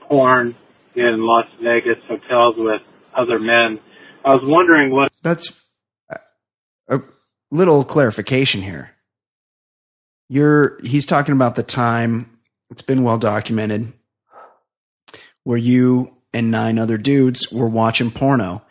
[0.03, 0.55] porn
[0.95, 2.83] in Las Vegas hotels with
[3.15, 3.81] other men.
[4.25, 5.61] I was wondering what That's
[6.91, 7.01] a
[7.51, 8.91] little clarification here.
[10.29, 12.39] You're he's talking about the time
[12.71, 13.93] it's been well documented
[15.45, 18.63] where you and nine other dudes were watching porno,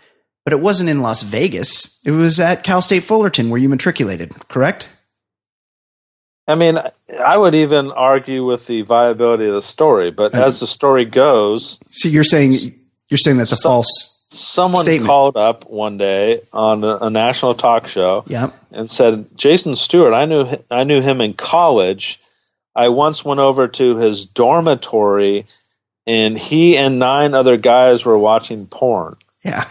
[0.45, 1.99] but it wasn't in Las Vegas.
[2.05, 4.87] It was at Cal State Fullerton where you matriculated, correct?
[6.47, 6.79] I mean,
[7.23, 11.05] I would even argue with the viability of the story, but Uh, as the story
[11.05, 12.53] goes, So you're saying
[13.09, 15.07] you're saying that's a So- false someone Statement.
[15.07, 18.53] called up one day on a, a national talk show Yep.
[18.71, 22.19] and said, "Jason Stewart, I knew I knew him in college.
[22.75, 25.47] I once went over to his dormitory,
[26.05, 29.65] and he and nine other guys were watching porn." Yeah.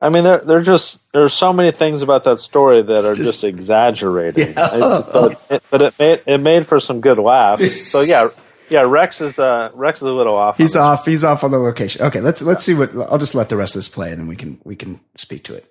[0.00, 3.30] I mean, there there's just there's so many things about that story that are Just-
[3.40, 4.48] just, exaggerated.
[4.56, 4.74] Yeah.
[4.76, 7.90] It's- but, it, but it made it made for some good laughs.
[7.90, 8.28] So yeah,
[8.68, 8.82] yeah.
[8.82, 10.56] Rex is uh, Rex is a little off.
[10.56, 10.76] He's this.
[10.76, 11.04] off.
[11.04, 12.02] He's off on the location.
[12.02, 14.26] Okay, let's let's see what I'll just let the rest of this play and then
[14.26, 15.66] we can we can speak to it.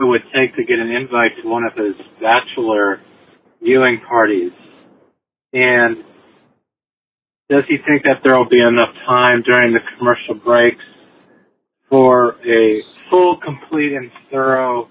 [0.00, 3.00] it would take to get an invite to one of his bachelor
[3.62, 4.52] viewing parties.
[5.52, 6.04] And
[7.48, 10.84] does he think that there will be enough time during the commercial breaks
[11.88, 14.90] for a full, complete, and thorough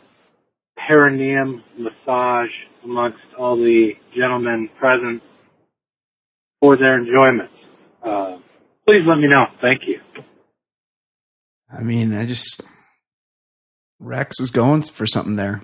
[0.88, 2.50] perineum massage
[2.84, 5.22] amongst all the gentlemen present
[6.60, 7.50] for their enjoyment?
[8.04, 8.38] Uh,
[8.86, 9.46] please let me know.
[9.62, 10.00] Thank you.
[11.72, 12.62] I mean, I just
[14.00, 15.62] Rex was going for something there.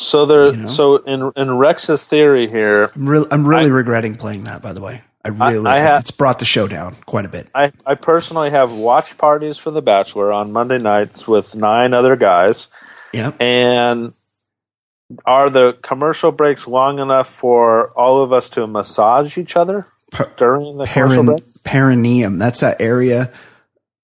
[0.00, 0.46] So there.
[0.50, 0.66] You know?
[0.66, 4.60] So in in Rex's theory here, I'm really, I'm really I- regretting playing that.
[4.60, 7.48] By the way, I really I have- it's brought the show down quite a bit.
[7.54, 12.16] I, I personally have watch parties for The Bachelor on Monday nights with nine other
[12.16, 12.66] guys,
[13.12, 13.40] Yep.
[13.40, 14.14] and
[15.24, 20.32] are the commercial breaks long enough for all of us to massage each other Per-
[20.36, 22.38] during the Perin, perineum.
[22.38, 23.32] That's that area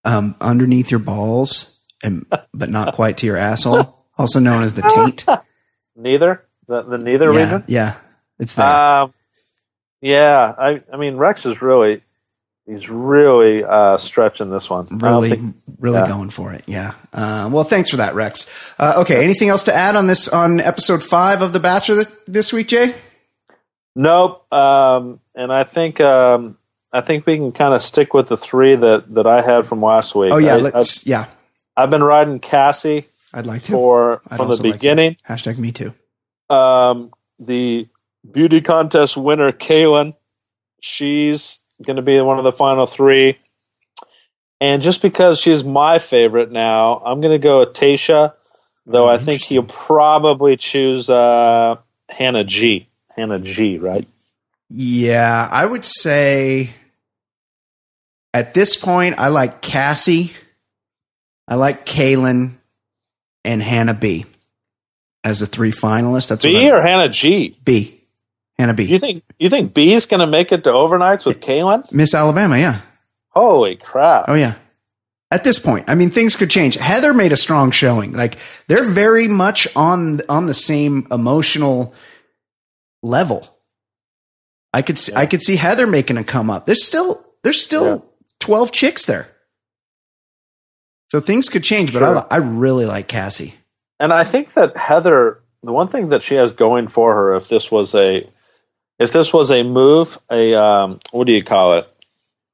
[0.04, 4.82] um, underneath your balls, and but not quite to your asshole, also known as the
[4.82, 5.24] taint.
[5.96, 7.64] Neither the the neither yeah, region.
[7.66, 7.96] yeah,
[8.38, 8.66] it's there.
[8.66, 9.14] Um,
[10.00, 12.00] yeah, I I mean Rex is really
[12.66, 14.86] he's really uh, stretching this one.
[14.90, 16.08] Really, think- really yeah.
[16.08, 16.64] going for it.
[16.66, 16.94] Yeah.
[17.12, 18.50] Uh, well, thanks for that, Rex.
[18.78, 19.24] Uh, okay.
[19.24, 22.68] Anything else to add on this on episode five of The Bachelor th- this week,
[22.68, 22.94] Jay?
[23.96, 24.50] Nope.
[24.52, 26.58] Um, and I think um,
[26.92, 29.80] I think we can kind of stick with the three that, that I had from
[29.80, 30.32] last week.
[30.32, 31.06] Oh yeah, I, let's.
[31.06, 31.36] yeah, have
[31.76, 33.72] I've been riding Cassie I'd like to.
[33.72, 35.16] for I'd from the also like beginning.
[35.28, 35.94] Hashtag me too.
[36.48, 37.88] um, the
[38.30, 40.14] beauty contest winner, Caelynn,
[40.80, 43.38] she's going to be one of the final three.
[44.60, 48.34] And just because she's my favorite now, I'm going to go with Tasha,
[48.84, 51.76] though Oh, I think he'll probably choose uh,
[52.10, 52.88] Hannah G.
[53.16, 54.06] Hannah G, right?
[54.70, 56.70] Yeah, I would say
[58.32, 60.32] at this point, I like Cassie,
[61.48, 62.54] I like Caelynn,
[63.44, 64.26] and Hannah B
[65.24, 66.28] as the three finalists.
[66.28, 67.56] That's B or Hannah G?
[67.64, 68.00] B.
[68.58, 68.84] Hannah B.
[68.84, 71.90] You think you think B is going to make it to overnights with Caelynn?
[71.92, 72.80] Miss Alabama, yeah.
[73.30, 74.26] Holy crap!
[74.28, 74.54] Oh yeah.
[75.32, 76.74] At this point, I mean, things could change.
[76.74, 78.12] Heather made a strong showing.
[78.12, 81.94] Like they're very much on on the same emotional
[83.02, 83.48] level.
[84.72, 86.66] I could see, I could see Heather making a come up.
[86.66, 87.98] There's still there's still Yeah.
[88.38, 89.28] twelve chicks there,
[91.10, 91.92] so things could change.
[91.92, 93.54] But I I really like Cassie.
[93.98, 97.48] And I think that Heather, the one thing that she has going for her, if
[97.48, 98.26] this was a,
[98.98, 101.88] if this was a move, a um, what do you call it?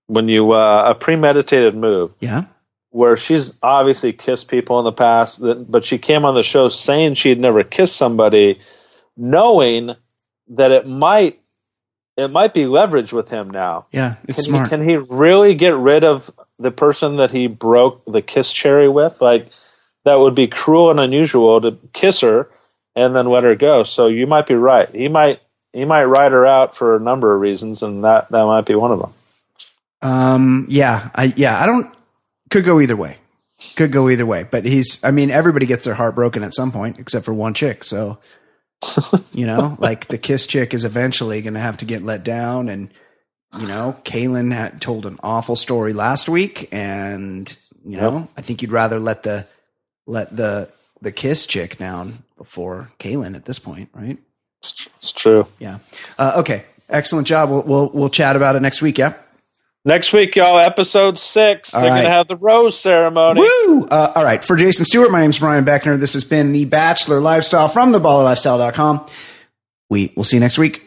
[0.09, 2.45] When you uh, a premeditated move, Yeah,
[2.91, 6.69] where she's obviously kissed people in the past, that, but she came on the show
[6.69, 8.61] saying she had never kissed somebody,
[9.17, 9.95] knowing
[10.49, 11.41] that it might,
[12.17, 13.87] it might be leverage with him now.
[13.93, 14.69] yeah, it's Can he, smart.
[14.71, 19.21] can he really get rid of the person that he broke the kiss cherry with?
[19.21, 19.51] Like
[20.05, 22.49] that would be cruel and unusual to kiss her
[22.95, 23.83] and then let her go.
[23.83, 24.89] So you might be right.
[24.95, 25.41] He might
[25.73, 28.75] he might write her out for a number of reasons, and that that might be
[28.75, 29.12] one of them.
[30.03, 31.95] Um, yeah, I yeah, I don't
[32.51, 33.19] could go either way.
[33.77, 34.45] Could go either way.
[34.45, 37.53] But he's I mean, everybody gets their heart broken at some point, except for one
[37.55, 37.85] chick.
[37.85, 38.19] So
[39.33, 42.91] you know, like the kiss chick is eventually gonna have to get let down and
[43.61, 48.62] you know, Caelynn had told an awful story last week and you know, I think
[48.62, 49.47] you'd rather let the
[50.07, 50.70] let the
[51.01, 54.18] the Kiss chick down before Caelynn at this point, right?
[54.61, 55.47] It's, it's true.
[55.59, 55.79] Yeah.
[56.18, 56.64] Uh, okay.
[56.89, 57.51] Excellent job.
[57.51, 58.99] We'll, we'll we'll chat about it next week.
[58.99, 59.14] Yeah.
[59.87, 61.72] Next week, y'all, episode six.
[61.72, 61.99] All They're right.
[61.99, 63.41] going to have the rose ceremony.
[63.41, 63.87] Woo!
[63.87, 64.45] Uh, all right.
[64.45, 65.97] For Jason Stewart, my name is Brian Beckner.
[65.97, 69.07] This has been The Bachelor Lifestyle from theballerlifestyle.com.
[69.89, 70.86] We will see you next week.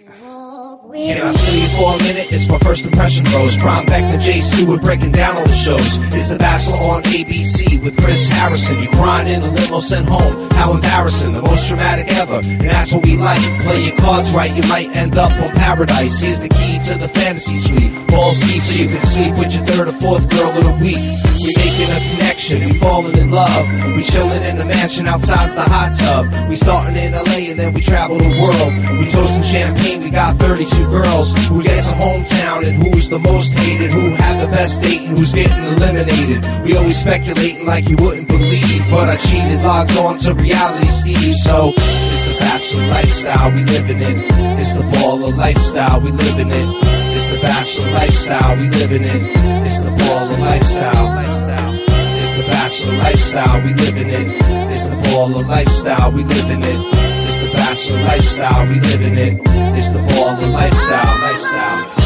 [0.92, 2.34] Can I steal you for a minute?
[2.34, 3.56] It's my first impression rose.
[3.56, 6.00] Prime back to Jay Stewart breaking down all the shows.
[6.16, 8.82] It's The Bachelor on ABC with Chris Harrison.
[8.82, 10.50] You crying in a limo sent home.
[10.54, 11.34] How embarrassing.
[11.34, 12.42] The most dramatic ever.
[12.42, 13.40] And that's what we like.
[13.62, 16.22] Play your cards right, you might end up on paradise.
[16.22, 17.94] Here's the key to the fantasy suite.
[18.08, 20.98] Balls deep so you can sleep with your third or fourth girl of the week.
[21.40, 22.66] We making a connection.
[22.66, 23.66] We falling in love.
[23.96, 26.50] We chilling in the mansion outside's the hot tub.
[26.50, 28.74] We starting in LA and then we travel the world.
[29.00, 30.02] We toasting champagne.
[30.02, 31.34] We got 32 girls.
[31.48, 33.92] Who a hometown and who's the most hated?
[33.92, 36.46] Who had the best date and who's getting eliminated?
[36.64, 38.86] We always speculating like you wouldn't believe.
[38.90, 41.36] But I cheated, logged on to reality Steve.
[41.36, 44.18] So it's the bachelor lifestyle we living in.
[44.60, 46.68] It's the baller lifestyle we living in.
[47.16, 49.22] It's the bachelor lifestyle we living in.
[49.66, 51.06] It's the baller lifestyle.
[51.16, 51.74] lifestyle.
[51.74, 54.28] It's the bachelor lifestyle we living in.
[54.72, 57.19] It's the baller lifestyle we living in.
[57.40, 59.40] The bachelor lifestyle we living in.
[59.78, 61.20] It's the baller lifestyle.
[61.22, 62.00] Lifestyle.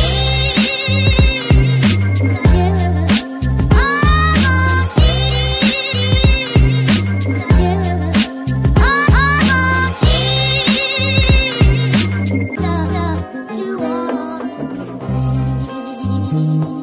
[16.34, 16.82] Walk